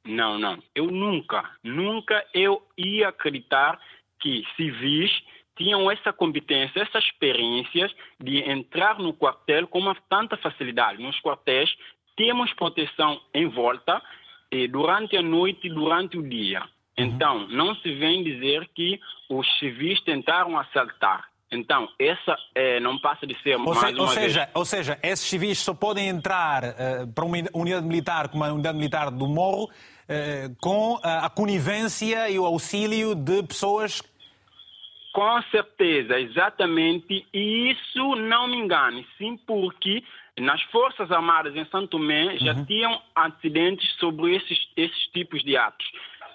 [0.06, 0.58] Não, não.
[0.74, 3.80] Eu nunca, nunca eu ia acreditar
[4.20, 5.12] que civis
[5.60, 11.04] tinham essa competência, essas experiências de entrar no quartel com uma tanta facilidade.
[11.04, 11.70] Nos quartéis
[12.16, 14.02] temos proteção em volta
[14.50, 16.62] eh, durante a noite e durante o dia.
[16.98, 17.06] Uhum.
[17.06, 19.00] Então, não se vem dizer que
[19.30, 21.28] os civis tentaram assaltar.
[21.52, 24.52] Então, essa é, não passa de ser ou mais se, uma ou seja, vez...
[24.54, 28.78] Ou seja, esses civis só podem entrar uh, para uma unidade militar como a unidade
[28.78, 34.04] militar do Morro uh, com a, a conivência e o auxílio de pessoas
[35.12, 37.26] com certeza, exatamente.
[37.34, 40.04] E isso não me engane, sim, porque
[40.40, 42.66] nas Forças Armadas em Santo Tomé já uhum.
[42.66, 45.86] tinham acidentes sobre esses, esses tipos de atos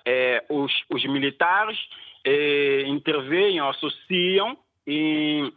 [0.04, 1.78] é, os, os, militares
[2.24, 4.56] é, intervêm, associam
[4.86, 5.50] e,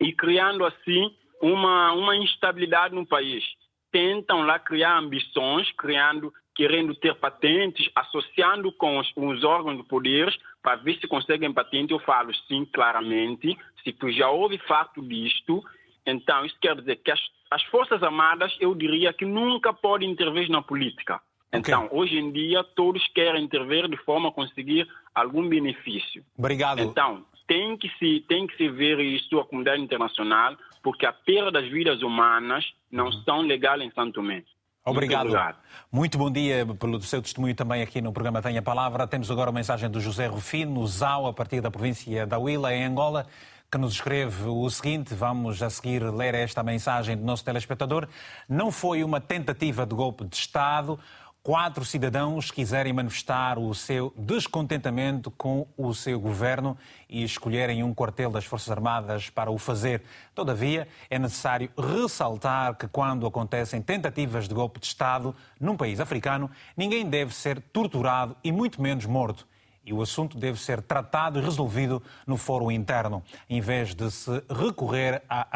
[0.00, 3.44] e criando assim uma, uma instabilidade no país.
[3.92, 10.34] Tentam lá criar ambições, criando, querendo ter patentes, associando com os, os órgãos do poder
[10.66, 11.92] para ver se conseguem patente.
[11.92, 13.56] Eu falo sim, claramente.
[13.84, 15.62] Se tu já houve fato disto,
[16.04, 20.50] então isso quer dizer que as, as Forças Armadas, eu diria que nunca podem intervir
[20.50, 21.20] na política.
[21.52, 21.96] Então, okay.
[21.96, 26.24] hoje em dia, todos querem intervir de forma a conseguir algum benefício.
[26.36, 26.80] Obrigado.
[26.80, 31.52] Então, tem que se, tem que se ver isso a comunidade internacional, porque a perda
[31.52, 33.22] das vidas humanas não uhum.
[33.22, 34.42] são legais em Santo Tomé.
[34.86, 35.28] Obrigado.
[35.28, 35.56] Muito.
[35.90, 39.04] Muito bom dia pelo seu testemunho também aqui no programa Tenha Palavra.
[39.04, 42.84] Temos agora a mensagem do José Rufino, Zau, a partir da província da Huila, em
[42.84, 43.26] Angola,
[43.68, 48.06] que nos escreve o seguinte: vamos a seguir ler esta mensagem do nosso telespectador.
[48.48, 51.00] Não foi uma tentativa de golpe de Estado
[51.46, 56.76] quatro cidadãos quiserem manifestar o seu descontentamento com o seu governo
[57.08, 60.02] e escolherem um quartel das Forças Armadas para o fazer.
[60.34, 66.50] Todavia, é necessário ressaltar que quando acontecem tentativas de golpe de Estado num país africano,
[66.76, 69.46] ninguém deve ser torturado e muito menos morto.
[69.84, 74.42] E o assunto deve ser tratado e resolvido no fórum interno, em vez de se
[74.50, 75.46] recorrer a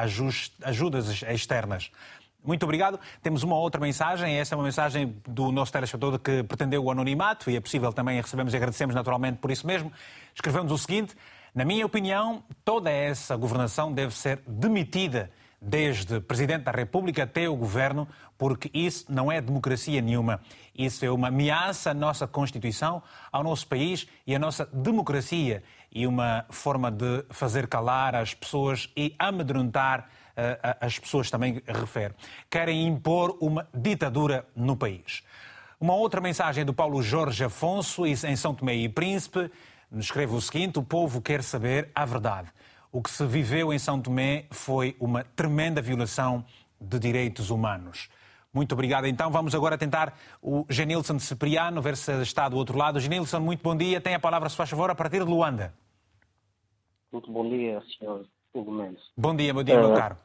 [0.62, 1.90] ajudas externas.
[2.42, 2.98] Muito obrigado.
[3.22, 4.34] Temos uma outra mensagem.
[4.36, 8.20] Essa é uma mensagem do nosso telespectador que pretendeu o anonimato e é possível também
[8.20, 9.92] recebemos e agradecemos naturalmente por isso mesmo.
[10.34, 11.14] Escrevemos o seguinte:
[11.54, 15.30] na minha opinião, toda essa governação deve ser demitida,
[15.60, 20.40] desde Presidente da República até o Governo, porque isso não é democracia nenhuma.
[20.74, 25.62] Isso é uma ameaça à nossa Constituição, ao nosso país e à nossa democracia
[25.92, 30.08] e uma forma de fazer calar as pessoas e amedrontar
[30.80, 32.14] as pessoas também refere.
[32.48, 35.22] Querem impor uma ditadura no país.
[35.80, 39.50] Uma outra mensagem do Paulo Jorge Afonso, em São Tomé e Príncipe,
[39.92, 42.48] escreve o seguinte: o povo quer saber a verdade.
[42.92, 46.44] O que se viveu em São Tomé foi uma tremenda violação
[46.80, 48.08] de direitos humanos.
[48.52, 49.06] Muito obrigado.
[49.06, 52.98] Então vamos agora tentar o Genilson Cipriano, ver se está do outro lado.
[52.98, 54.00] Genilson, muito bom dia.
[54.00, 55.72] Tem a palavra, se faz favor, a partir de Luanda.
[57.12, 59.02] Muito bom dia, senhor Hugo Mendes.
[59.16, 60.16] Bom dia, bom dia, é, meu caro.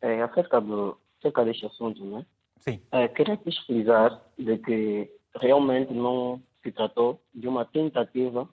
[0.00, 2.26] É, acerca, do, acerca deste assunto, né?
[2.58, 2.80] Sim.
[2.92, 8.48] É, queria frisar de que realmente não se tratou de uma tentativa,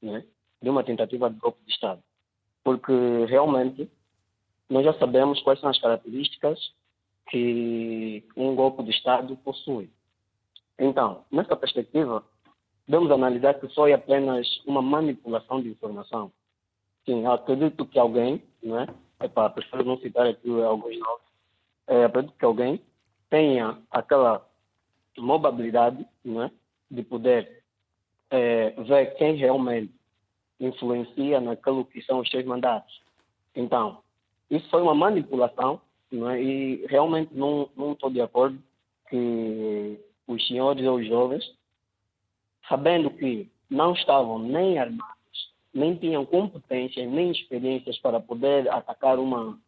[0.00, 0.24] né?
[0.60, 2.02] De uma tentativa de golpe de Estado.
[2.62, 2.92] Porque
[3.26, 3.90] realmente
[4.68, 6.58] nós já sabemos quais são as características
[7.28, 9.90] que um golpe de Estado possui.
[10.78, 12.24] Então, nessa perspectiva,
[12.86, 16.32] devemos analisar que foi apenas uma manipulação de informação.
[17.04, 18.86] Sim, acredito que alguém, não é?
[19.24, 21.22] epá, prefiro não citar aqui alguns nomes,
[21.86, 22.80] é, acredito que alguém
[23.30, 24.46] tenha aquela
[25.16, 26.50] mobilidade né,
[26.90, 27.62] de poder
[28.30, 29.92] é, ver quem realmente
[30.60, 33.00] influencia naquilo que são os seus mandatos.
[33.54, 34.02] Então,
[34.50, 35.80] isso foi uma manipulação
[36.10, 38.58] né, e realmente não estou de acordo
[39.08, 41.44] que os senhores ou os jovens,
[42.68, 45.21] sabendo que não estavam nem armados,
[45.72, 49.58] nem tinham competências nem experiências para poder atacar uma,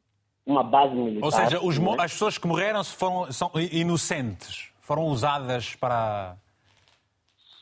[0.47, 1.25] uma base militar.
[1.25, 1.97] Ou seja, os, né?
[1.99, 6.37] as pessoas que morreram foram, são inocentes, foram usadas para.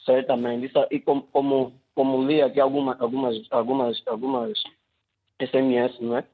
[0.05, 0.67] Certamente.
[0.67, 4.59] Isso, e como, como, como li aqui alguma, algumas, algumas, algumas
[5.41, 6.25] SMS, não é?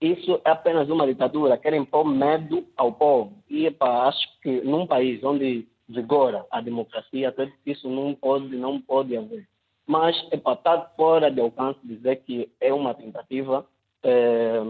[0.00, 3.32] Isso é apenas uma ditadura, querem pôr medo ao povo.
[3.50, 8.54] E epa, acho que num país onde vigora a democracia, acredito que isso não pode,
[8.54, 9.48] não pode haver.
[9.88, 13.66] Mas estar fora de alcance dizer que é uma tentativa,
[14.02, 14.60] é,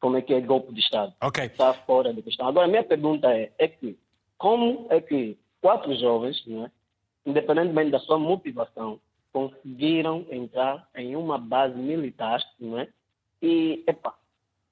[0.00, 1.14] como é que é, golpe de Estado.
[1.22, 1.44] Ok.
[1.44, 2.48] Está fora de questão.
[2.48, 3.96] Agora, a minha pergunta é, é que,
[4.36, 6.70] como é que quatro jovens, não é,
[7.24, 8.98] independentemente da sua motivação,
[9.32, 12.88] conseguiram entrar em uma base militar, não é?
[13.40, 14.14] E, epa,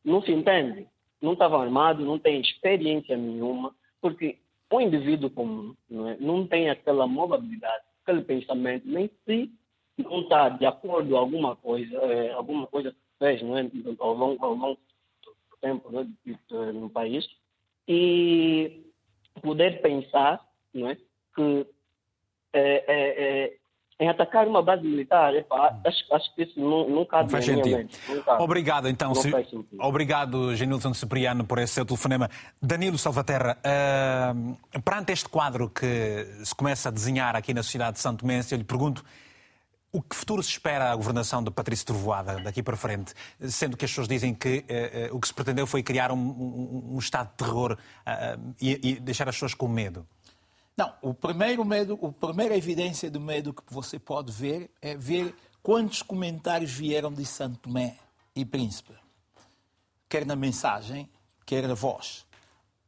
[0.04, 0.88] não se entende.
[1.20, 4.38] Não estavam armados, não têm experiência nenhuma, porque
[4.68, 6.16] o indivíduo comum não, é?
[6.18, 9.50] não tem aquela mobilidade, aquele pensamento, nem se
[9.98, 13.70] não está de acordo alguma coisa, é, alguma coisa fez não é?
[13.98, 14.80] ao, longo, ao longo
[15.50, 15.90] do tempo
[16.72, 17.26] no país,
[17.86, 18.84] e
[19.40, 20.44] poder pensar
[20.74, 20.96] não é?
[21.34, 21.66] que
[22.52, 23.56] é, é, é
[23.98, 27.44] em atacar uma base militar, epa, acho, acho, que isso não, não cabe não faz
[27.44, 27.88] sentido.
[28.38, 29.14] Obrigado, então.
[29.14, 29.30] Se...
[29.78, 32.28] Obrigado, Genilson Cipriano, por esse seu telefonema.
[32.60, 38.00] Danilo Salvaterra, uh, perante este quadro que se começa a desenhar aqui na sociedade de
[38.00, 39.04] Santo Mense, eu lhe pergunto
[39.92, 43.12] o que futuro se espera à governação de Patrício Trovoada daqui para frente?
[43.40, 44.64] Sendo que as pessoas dizem que
[45.10, 47.76] uh, uh, o que se pretendeu foi criar um, um, um estado de terror
[48.60, 50.06] e, e deixar as pessoas com medo.
[50.76, 55.34] Não, o primeiro medo, a primeira evidência do medo que você pode ver é ver
[55.62, 57.96] quantos comentários vieram de Santo Tomé
[58.34, 58.94] e Príncipe.
[60.08, 61.08] Quer na mensagem,
[61.44, 62.26] quer na voz.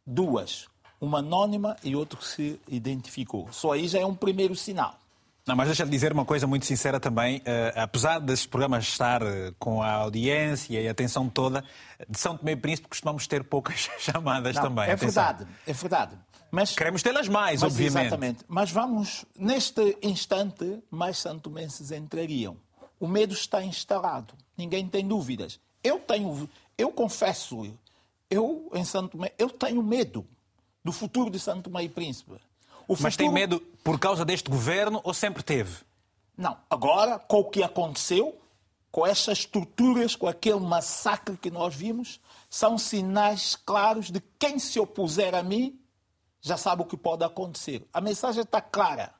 [0.07, 0.66] Duas.
[1.01, 3.53] Uma anónima e outro que se identificou.
[3.53, 4.99] Só aí já é um primeiro sinal.
[5.47, 7.39] Não, mas deixa-me dizer uma coisa muito sincera também.
[7.39, 7.43] Uh,
[7.76, 11.62] apesar desses programas estar uh, com a audiência e a atenção toda,
[12.09, 14.87] de São Tomé e Príncipe costumamos ter poucas chamadas Não, também.
[14.87, 15.22] É atenção.
[15.22, 16.18] verdade, é verdade.
[16.55, 18.07] Mas, Queremos tê-las mais, mas, obviamente.
[18.07, 18.44] Exatamente.
[18.48, 22.57] Mas vamos, neste instante, mais santomenses entrariam.
[22.98, 25.59] O medo está instalado, ninguém tem dúvidas.
[25.82, 26.48] Eu tenho,
[26.78, 27.76] eu confesso,
[28.30, 30.26] eu em Santo Tomé, eu tenho medo
[30.84, 32.32] do futuro de Santo Tomé e Príncipe.
[32.86, 33.02] Futuro...
[33.02, 35.78] Mas tem medo por causa deste governo ou sempre teve?
[36.36, 36.57] Não.
[36.68, 38.38] Agora, com o que aconteceu,
[38.90, 44.78] com essas estruturas, com aquele massacre que nós vimos, são sinais claros de quem se
[44.78, 45.78] opuser a mim
[46.45, 47.82] já sabe o que pode acontecer.
[47.90, 49.14] A mensagem está clara.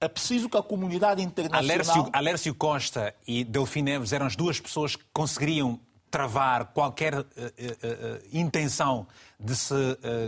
[0.00, 1.62] É preciso que a comunidade internacional.
[1.62, 5.78] Alércio, Alércio Costa e Delfim Neves eram as duas pessoas que conseguiriam
[6.10, 9.06] travar qualquer uh, uh, uh, intenção
[9.38, 9.74] de se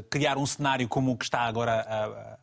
[0.08, 2.38] criar um cenário como o que está agora.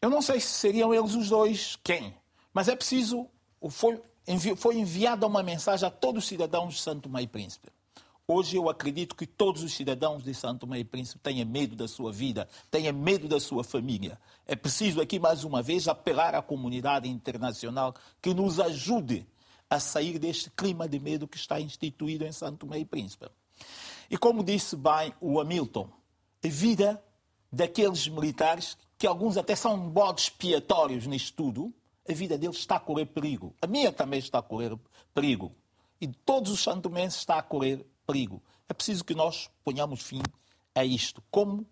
[0.00, 2.14] Eu não sei se seriam eles os dois quem,
[2.54, 3.26] mas é preciso.
[3.70, 7.68] Foi, envi, foi enviada uma mensagem a todos os cidadãos de Santo e Príncipe.
[8.34, 11.86] Hoje eu acredito que todos os cidadãos de Santo Tomé e Príncipe tenham medo da
[11.86, 14.18] sua vida, tenham medo da sua família.
[14.46, 19.26] É preciso aqui mais uma vez apelar à comunidade internacional que nos ajude
[19.68, 23.26] a sair deste clima de medo que está instituído em Santo Tomé e Príncipe.
[24.10, 25.90] E como disse bem o Hamilton,
[26.42, 27.04] a vida
[27.52, 31.74] daqueles militares, que alguns até são bodes expiatórios nisto tudo,
[32.08, 33.54] a vida deles está a correr perigo.
[33.60, 34.74] A minha também está a correr
[35.12, 35.54] perigo.
[36.00, 38.42] E todos os santomenses está a correr perigo.
[38.68, 40.22] É preciso que nós ponhamos fim
[40.74, 41.22] a isto.
[41.30, 41.66] Como?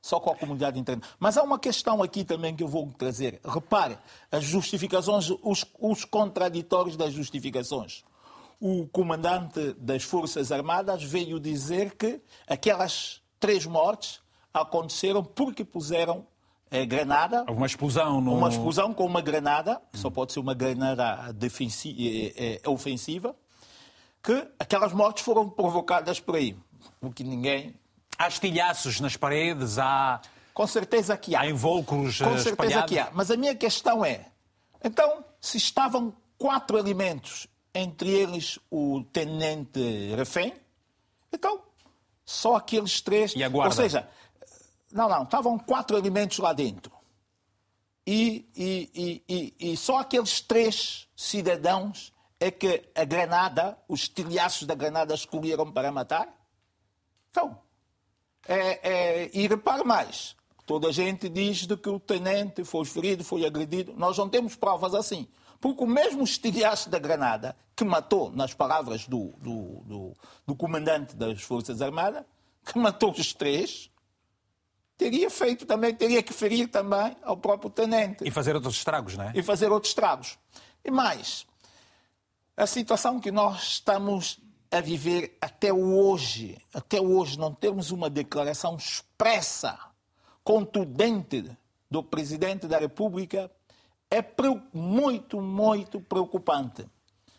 [0.00, 1.16] Só com a comunidade internacional.
[1.18, 3.40] Mas há uma questão aqui também que eu vou trazer.
[3.44, 3.98] Repare,
[4.30, 8.04] as justificações, os, os contraditórios das justificações.
[8.60, 14.20] O comandante das Forças Armadas veio dizer que aquelas três mortes
[14.52, 16.26] aconteceram porque puseram
[16.70, 17.44] é, granada.
[17.48, 18.34] Uma explosão no...
[18.34, 23.34] Uma explosão com uma granada, só pode ser uma granada defensiva, é, é, ofensiva,
[24.22, 26.56] que aquelas mortes foram provocadas por aí.
[27.00, 27.74] Porque ninguém.
[28.18, 30.20] Há estilhaços nas paredes, há.
[30.52, 31.40] Com certeza que há.
[31.40, 32.90] Há invólucros Com certeza espalhados.
[32.90, 33.10] que há.
[33.12, 34.26] Mas a minha questão é:
[34.82, 40.54] então, se estavam quatro alimentos, entre eles o tenente refém,
[41.32, 41.62] então
[42.24, 43.34] só aqueles três.
[43.34, 43.74] E a guarda?
[43.74, 44.08] Ou seja,
[44.92, 46.92] não, não, estavam quatro alimentos lá dentro.
[48.06, 54.66] E, e, e, e, e só aqueles três cidadãos é que a granada, os estilhaços
[54.66, 56.28] da granada escolheram para matar?
[57.30, 57.58] Então,
[58.46, 63.24] é, é, e repare mais, toda a gente diz de que o tenente foi ferido,
[63.24, 63.94] foi agredido.
[63.96, 65.26] Nós não temos provas assim.
[65.60, 70.16] Porque o mesmo estilhaço da granada que matou, nas palavras do, do, do,
[70.46, 72.24] do comandante das Forças Armadas,
[72.64, 73.90] que matou os três,
[74.96, 78.24] teria feito também, teria que ferir também ao próprio tenente.
[78.24, 79.32] E fazer outros estragos, não é?
[79.34, 80.38] E fazer outros estragos.
[80.84, 81.44] E mais,
[82.58, 88.76] a situação que nós estamos a viver até hoje, até hoje não temos uma declaração
[88.76, 89.78] expressa,
[90.42, 91.56] contundente
[91.88, 93.48] do presidente da República,
[94.10, 94.24] é
[94.72, 96.84] muito, muito preocupante.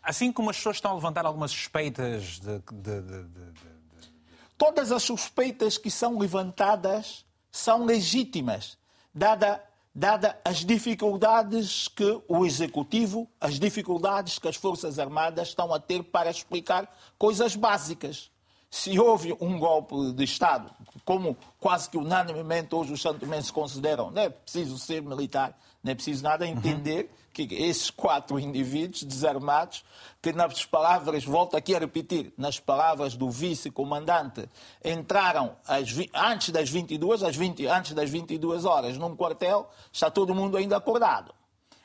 [0.02, 4.10] Assim como as pessoas estão a levantar algumas suspeitas de, de, de, de...
[4.58, 8.78] Todas as suspeitas que são levantadas são legítimas,
[9.14, 9.62] dada
[9.94, 16.04] dada as dificuldades que o Executivo, as dificuldades que as Forças Armadas estão a ter
[16.04, 18.32] para explicar coisas básicas.
[18.72, 20.70] Se houve um golpe de Estado,
[21.04, 25.96] como quase que unanimemente hoje os santomenses consideram, não é preciso ser militar, não é
[25.96, 27.48] preciso nada entender uhum.
[27.48, 29.86] que esses quatro indivíduos desarmados,
[30.22, 34.50] que nas palavras, volto aqui a repetir, nas palavras do vice-comandante,
[34.84, 40.36] entraram às, antes das 22, às 20, antes das 22 horas num quartel, está todo
[40.36, 41.34] mundo ainda acordado.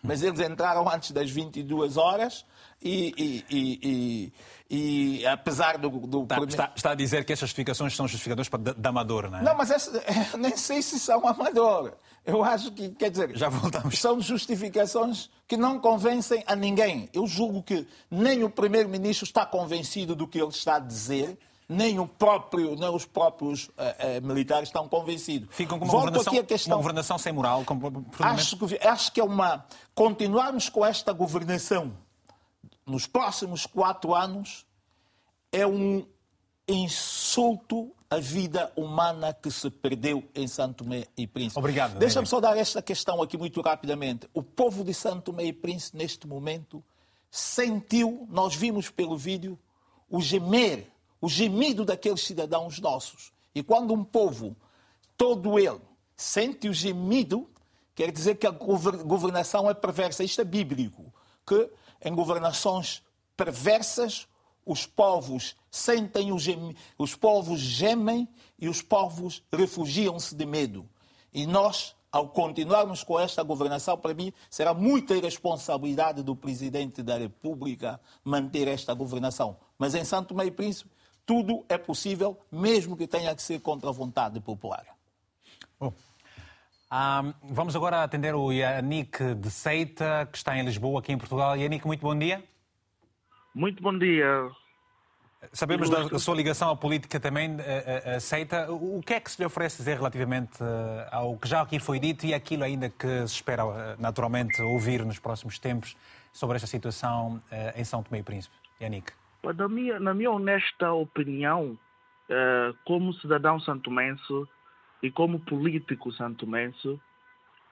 [0.02, 2.44] Mas eles entraram antes das 22 horas
[2.82, 4.32] e, e, e,
[4.70, 5.88] e apesar do.
[5.88, 9.42] do está, está, está, a dizer que essas justificações são justificadoras de amador, não é?
[9.42, 9.90] Não, mas essa,
[10.36, 11.94] nem sei se são amador.
[12.24, 13.98] Eu acho que, quer dizer, Já voltamos.
[13.98, 17.08] são justificações que não convencem a ninguém.
[17.12, 21.38] Eu julgo que nem o primeiro-ministro está convencido do que ele está a dizer
[21.68, 25.48] nem o próprio, nem os próprios uh, uh, militares estão convencidos.
[25.50, 26.72] Ficam com uma, governação, questão...
[26.72, 27.64] uma governação sem moral.
[28.20, 29.64] Acho que, acho que é uma.
[29.94, 31.96] Continuarmos com esta governação
[32.86, 34.66] nos próximos quatro anos
[35.50, 36.04] é um
[36.68, 41.58] insulto à vida humana que se perdeu em Santo Tomé e Príncipe.
[41.58, 41.98] Obrigado.
[41.98, 44.28] Deixa-me só dar esta questão aqui muito rapidamente.
[44.32, 46.82] O povo de Santo Tomé e Príncipe, neste momento,
[47.30, 49.58] sentiu, nós vimos pelo vídeo,
[50.08, 50.86] o gemer,
[51.20, 53.32] o gemido daqueles cidadãos nossos.
[53.54, 54.56] E quando um povo,
[55.16, 55.80] todo ele,
[56.16, 57.48] sente o gemido,
[57.94, 60.22] quer dizer que a governação é perversa.
[60.22, 61.12] Isto é bíblico.
[61.46, 61.68] Que
[62.04, 63.02] em governações
[63.36, 64.28] perversas,
[64.64, 66.74] os povos sentem o gem...
[66.98, 68.28] os povos gemem
[68.58, 70.88] e os povos refugiam-se de medo.
[71.32, 77.18] E nós, ao continuarmos com esta governação, para mim, será muita irresponsabilidade do Presidente da
[77.18, 79.56] República manter esta governação.
[79.76, 80.90] Mas em Santo Meio Príncipe,
[81.26, 84.84] tudo é possível, mesmo que tenha que ser contra a vontade popular.
[85.80, 85.92] Bom.
[86.92, 91.56] Um, vamos agora atender o Yannick de Seita, que está em Lisboa, aqui em Portugal.
[91.56, 92.44] Yannick, muito bom dia.
[93.54, 94.50] Muito bom dia.
[95.52, 97.56] Sabemos da, da, sua ligação à política também,
[98.16, 98.70] aceita.
[98.72, 101.98] O que é que se lhe oferece dizer relativamente eh, ao que já aqui foi
[101.98, 105.96] dito e aquilo ainda que se espera eh, naturalmente ouvir nos próximos tempos
[106.32, 108.56] sobre esta situação eh, em São Tomé e Príncipe?
[108.80, 109.12] Yannick.
[109.42, 111.78] Na minha, na minha honesta opinião,
[112.86, 114.48] como cidadão santomense,
[115.04, 116.98] e como político santomense,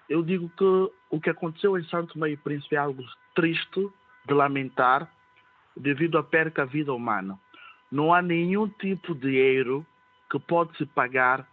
[0.06, 3.02] eu digo que o que aconteceu em Santo Meio Príncipe é algo
[3.34, 3.90] triste
[4.26, 5.10] de lamentar
[5.76, 7.38] devido à perca da vida humana.
[7.90, 9.86] Não há nenhum tipo de dinheiro
[10.30, 11.46] que pode se pagar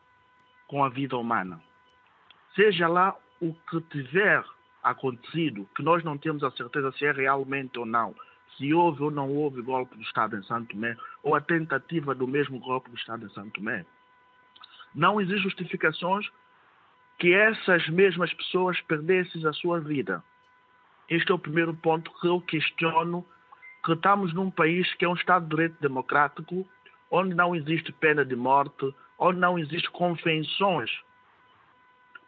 [0.67, 1.61] com a vida humana.
[2.55, 4.43] Seja lá o que tiver
[4.83, 8.15] acontecido, que nós não temos a certeza se é realmente ou não,
[8.57, 12.27] se houve ou não houve golpe do Estado em Santo Tomé, ou a tentativa do
[12.27, 13.85] mesmo golpe do Estado em Santo Tomé,
[14.93, 16.29] não existem justificações
[17.17, 20.23] que essas mesmas pessoas perdessem a sua vida.
[21.09, 23.25] Este é o primeiro ponto que eu questiono,
[23.89, 26.67] que estamos num país que é um Estado de Direito Democrático,
[27.09, 30.91] onde não existe pena de morte, onde não existem convenções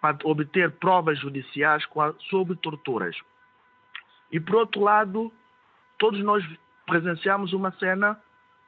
[0.02, 1.84] para obter provas judiciais
[2.30, 3.16] sobre torturas.
[4.32, 5.32] E, por outro lado,
[6.00, 6.44] todos nós
[6.88, 8.20] presenciamos uma cena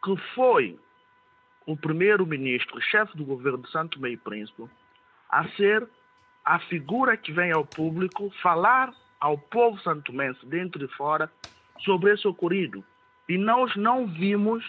[0.04, 0.80] que foi
[1.66, 4.70] o primeiro-ministro, chefe do governo de Santo Meio Príncipe,
[5.30, 5.88] a ser
[6.46, 11.32] a figura que vem ao público falar ao povo santomense, dentro e fora,
[11.80, 12.84] sobre esse ocorrido.
[13.28, 14.64] E nós não vimos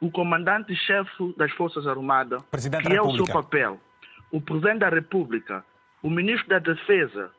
[0.00, 3.80] o comandante-chefe das Forças Armadas, Presidente que é o seu papel,
[4.30, 5.64] o Presidente da República,
[6.02, 7.32] o Ministro da Defesa,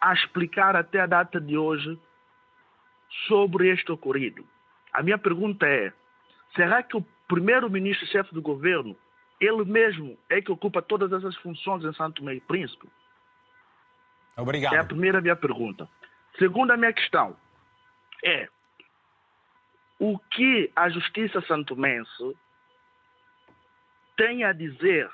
[0.00, 1.98] a explicar até a data de hoje
[3.26, 4.44] sobre este ocorrido.
[4.92, 5.92] A minha pergunta é:
[6.54, 8.94] será que o primeiro-ministro-chefe do governo,
[9.40, 12.88] ele mesmo é que ocupa todas essas funções em Santo Meio Príncipe?
[14.36, 14.74] Obrigado.
[14.74, 15.88] É a primeira minha pergunta.
[16.38, 17.36] Segunda minha questão
[18.24, 18.48] é
[20.00, 22.36] o que a justiça santomense
[24.16, 25.08] tem a dizer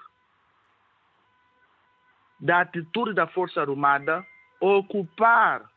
[2.38, 4.24] da atitude da Força Armada
[4.60, 5.68] ocupar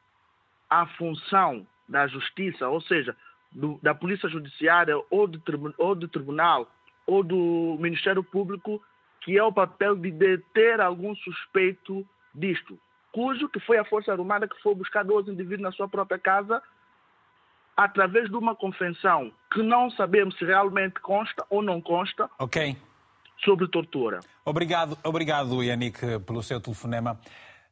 [0.69, 3.15] a função da justiça, ou seja,
[3.51, 5.41] do, da Polícia Judiciária ou do,
[5.77, 6.69] ou do Tribunal
[7.05, 8.81] ou do Ministério Público,
[9.21, 12.79] que é o papel de deter algum suspeito disto,
[13.11, 16.61] cujo que foi a Força Armada que foi buscar dois indivíduos na sua própria casa
[17.75, 22.77] através de uma convenção que não sabemos se realmente consta ou não consta okay.
[23.43, 24.19] sobre tortura.
[24.45, 27.19] Obrigado, obrigado, Yannick, pelo seu telefonema.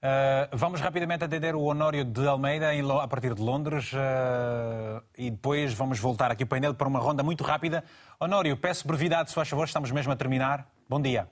[0.02, 5.30] Uh, vamos rapidamente atender o Honório de Almeida em, a partir de Londres uh, e
[5.30, 7.84] depois vamos voltar aqui para o painel para uma ronda muito rápida.
[8.20, 10.66] Honório, peço brevidade, se faz favor, estamos mesmo a terminar.
[10.90, 11.30] Bom dia.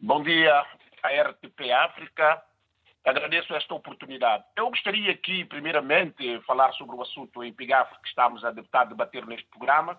[0.00, 0.62] Bom dia
[1.02, 2.40] à RTP África
[3.08, 4.44] Agradeço esta oportunidade.
[4.54, 9.48] Eu gostaria aqui, primeiramente, falar sobre o assunto em Pigafre que estamos a debater neste
[9.48, 9.98] programa.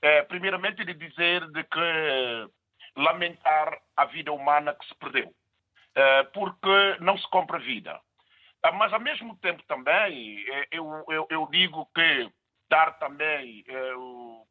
[0.00, 2.50] É, primeiramente, de dizer de que
[2.96, 5.30] lamentar a vida humana que se perdeu,
[5.94, 8.00] é, porque não se compra vida.
[8.62, 12.32] Ah, mas, ao mesmo tempo, também, é, eu, eu, eu digo que
[12.70, 13.92] dar também, é,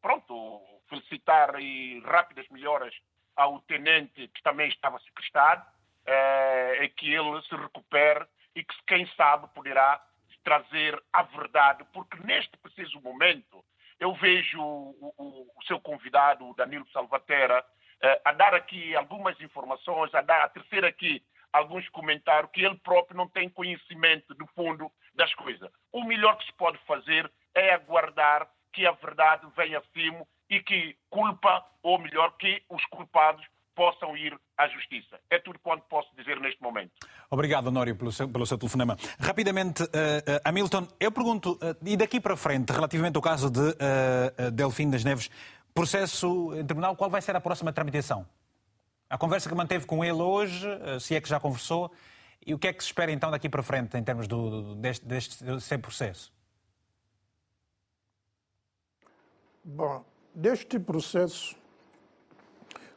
[0.00, 2.94] pronto, felicitar e rápidas melhoras
[3.34, 5.66] ao tenente que também estava sequestrado,
[6.06, 10.02] é, é que ele se recupere e que, quem sabe, poderá
[10.42, 13.64] trazer a verdade, porque neste preciso momento
[13.98, 17.64] eu vejo o, o, o seu convidado, o Danilo Salvatera,
[18.02, 21.22] eh, a dar aqui algumas informações, a, dar, a tecer aqui
[21.52, 25.70] alguns comentários que ele próprio não tem conhecimento do fundo das coisas.
[25.92, 30.96] O melhor que se pode fazer é aguardar que a verdade venha acima e que
[31.10, 33.44] culpa, ou melhor, que os culpados
[33.80, 35.18] possam ir à justiça.
[35.30, 36.92] É tudo quanto posso dizer neste momento.
[37.30, 38.94] Obrigado, Honório, pelo seu, pelo seu telefonema.
[39.18, 43.58] Rapidamente, uh, uh, Hamilton, eu pergunto, uh, e daqui para frente, relativamente ao caso de
[43.58, 45.30] uh, Delfim das Neves,
[45.72, 48.26] processo em tribunal, qual vai ser a próxima tramitação?
[49.08, 50.68] A conversa que manteve com ele hoje,
[51.00, 51.90] se é que já conversou,
[52.46, 55.06] e o que é que se espera então daqui para frente em termos do, deste,
[55.06, 56.30] deste, deste processo?
[59.64, 60.04] Bom,
[60.34, 61.59] deste processo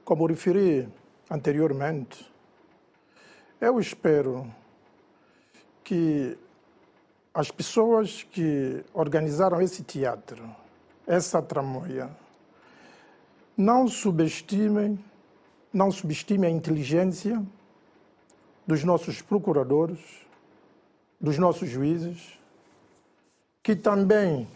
[0.03, 0.87] como referi
[1.29, 2.31] anteriormente,
[3.59, 4.53] eu espero
[5.83, 6.37] que
[7.33, 10.43] as pessoas que organizaram esse teatro,
[11.07, 12.09] essa tramoia,
[13.55, 14.99] não subestimem,
[15.71, 17.41] não subestimem a inteligência
[18.67, 19.99] dos nossos procuradores,
[21.19, 22.37] dos nossos juízes,
[23.61, 24.47] que também,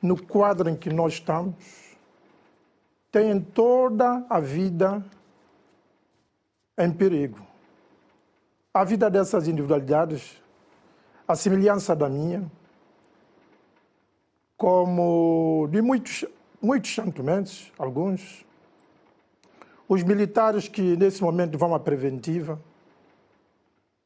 [0.00, 1.54] no quadro em que nós estamos,
[3.16, 5.02] têm toda a vida
[6.76, 7.40] em perigo.
[8.74, 10.36] A vida dessas individualidades,
[11.26, 12.44] a semelhança da minha,
[14.54, 16.26] como de muitos,
[16.60, 18.44] muitos santomenses, alguns,
[19.88, 22.60] os militares que nesse momento vão à preventiva,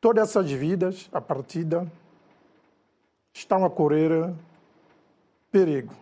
[0.01, 1.91] todas essas vidas, a partida,
[3.35, 4.33] estão a correr
[5.51, 5.93] perigo.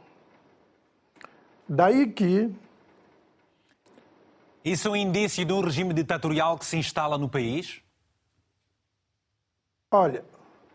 [1.67, 2.55] Daí que
[4.73, 7.81] isso é um indício de um regime ditatorial que se instala no país?
[9.91, 10.25] Olha,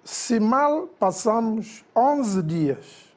[0.03, 3.13] se mal passamos 11 dias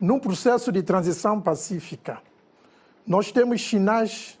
[0.00, 2.22] num processo de transição pacífica,
[3.06, 4.38] nós temos sinais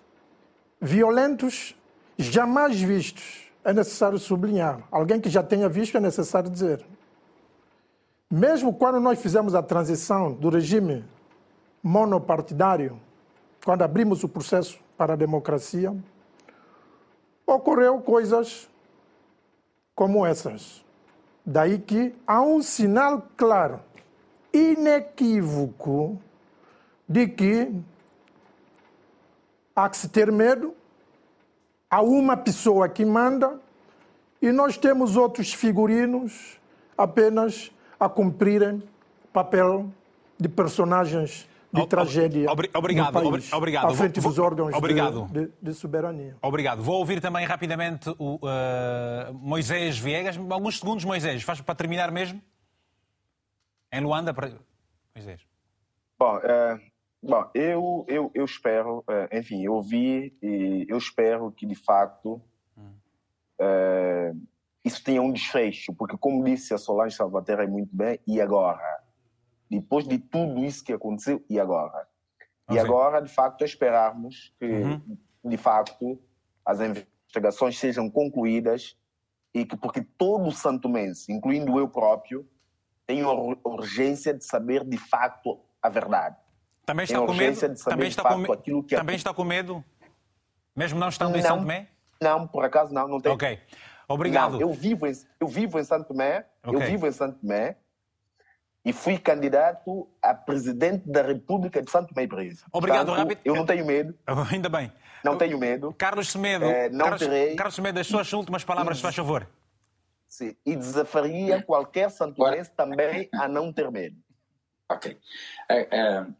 [0.80, 1.76] violentos
[2.18, 3.44] jamais vistos.
[3.64, 4.86] É necessário sublinhar.
[4.90, 6.84] Alguém que já tenha visto é necessário dizer.
[8.30, 11.04] Mesmo quando nós fizemos a transição do regime
[11.82, 13.00] monopartidário
[13.64, 15.96] quando abrimos o processo para a democracia,
[17.46, 18.68] ocorreu coisas
[19.94, 20.84] como essas.
[21.46, 23.80] Daí que há um sinal claro,
[24.52, 26.18] inequívoco,
[27.08, 27.72] de que
[29.74, 30.74] há que se ter medo,
[31.90, 33.58] há uma pessoa que manda
[34.40, 36.60] e nós temos outros figurinos
[36.96, 38.82] apenas a cumprirem
[39.32, 39.90] papel
[40.38, 43.86] de personagens de tragédia obrigado, no país, obrigado.
[43.86, 45.26] à frente dos órgãos obrigado.
[45.26, 46.36] De, de, de, soberania.
[46.40, 46.82] Obrigado.
[46.82, 50.38] Vou ouvir também rapidamente o uh, Moisés Viegas.
[50.50, 51.42] Alguns segundos, Moisés.
[51.42, 52.40] Faz para terminar mesmo?
[53.92, 54.32] Em Luanda?
[54.32, 54.52] Para...
[55.14, 55.40] Moisés.
[56.18, 56.80] Bom, uh,
[57.22, 62.40] bom eu, eu, eu espero, uh, enfim, eu vi e eu espero que, de facto,
[64.84, 69.03] isso tenha um desfecho, porque, como disse a Solange Salvaterra muito bem, e agora?
[69.70, 72.06] Depois de tudo isso que aconteceu, e agora?
[72.70, 75.18] E agora, de facto, esperarmos que, uhum.
[75.44, 76.18] de facto,
[76.64, 78.96] as investigações sejam concluídas
[79.52, 82.48] e que, porque todo santo mês, incluindo eu próprio,
[83.06, 86.36] tenho a urgência de saber de facto a verdade.
[86.86, 87.74] Também está com medo?
[87.84, 89.84] Também está com, aquilo que também está com medo?
[90.74, 91.88] Mesmo não estando não, em Santo Tomé?
[92.20, 93.34] Não, por acaso não, não tenho.
[93.34, 93.58] Ok.
[94.08, 94.52] Obrigado.
[94.52, 96.74] Não, eu vivo em, eu vivo em Santo Tomé, okay.
[96.74, 97.78] eu vivo em Santo Tomé,
[98.84, 102.68] e fui candidato a presidente da República de Santo Tomé e Príncipe.
[102.70, 103.40] Obrigado, Portanto, rápido.
[103.44, 104.14] Eu não tenho medo.
[104.52, 104.92] Ainda bem.
[105.24, 105.94] Não tenho medo.
[105.94, 107.56] Carlos Semedo, é, não Carlos, terei.
[107.56, 109.48] Carlos Semedo, as suas últimas palavras, faz favor.
[110.28, 114.16] Sim, e desafiaria qualquer santomense também a não ter medo.
[114.90, 115.16] Ok.
[115.70, 116.34] Uh,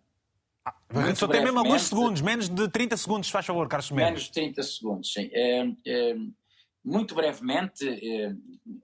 [1.00, 4.06] uh, Só tem mesmo alguns segundos, menos de 30 segundos, faz favor, Carlos Semedo.
[4.06, 5.28] Menos de 30 segundos, sim.
[5.28, 6.34] Uh,
[6.84, 8.38] muito brevemente,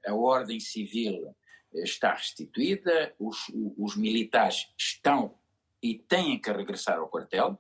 [0.07, 1.35] a ordem civil
[1.73, 5.35] está restituída, os, os militares estão
[5.83, 7.59] e têm que regressar ao quartel.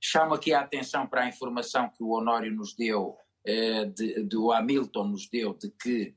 [0.00, 3.16] Chamo aqui a atenção para a informação que o Honório nos deu
[3.94, 6.14] de, do Hamilton nos deu de que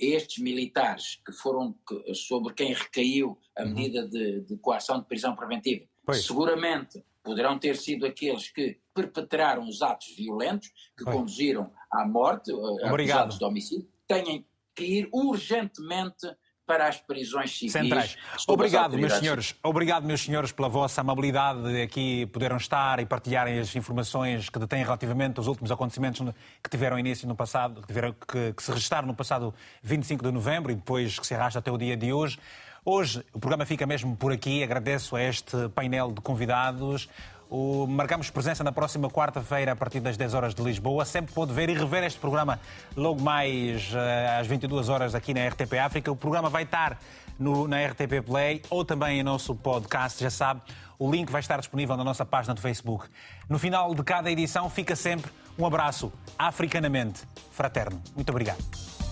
[0.00, 1.76] estes militares que foram
[2.12, 3.72] sobre quem recaiu a uhum.
[3.72, 6.26] medida de, de coação de prisão preventiva, pois.
[6.26, 11.16] seguramente poderão ter sido aqueles que perpetraram os atos violentos que pois.
[11.16, 12.50] conduziram à morte,
[12.82, 14.44] acusados de homicídio, têm
[14.74, 16.26] que ir urgentemente
[16.66, 17.72] para as prisões civis.
[17.72, 18.16] Centrais.
[18.48, 19.54] Obrigado, meus senhores.
[19.62, 24.58] Obrigado, meus senhores, pela vossa amabilidade de aqui poderam estar e partilharem as informações que
[24.58, 26.20] detêm relativamente aos últimos acontecimentos
[26.62, 30.32] que tiveram início no passado, que, tiveram, que, que se registaram no passado 25 de
[30.32, 32.38] novembro e depois que se arrasta até o dia de hoje.
[32.86, 34.62] Hoje o programa fica mesmo por aqui.
[34.62, 37.08] Agradeço a este painel de convidados.
[37.56, 41.04] O, marcamos presença na próxima quarta-feira, a partir das 10 horas de Lisboa.
[41.04, 42.58] Sempre pode ver e rever este programa
[42.96, 46.10] logo mais uh, às 22 horas aqui na RTP África.
[46.10, 46.98] O programa vai estar
[47.38, 50.62] no, na RTP Play ou também em nosso podcast, já sabe.
[50.98, 53.06] O link vai estar disponível na nossa página do Facebook.
[53.48, 57.22] No final de cada edição fica sempre um abraço africanamente
[57.52, 58.02] fraterno.
[58.16, 59.03] Muito obrigado.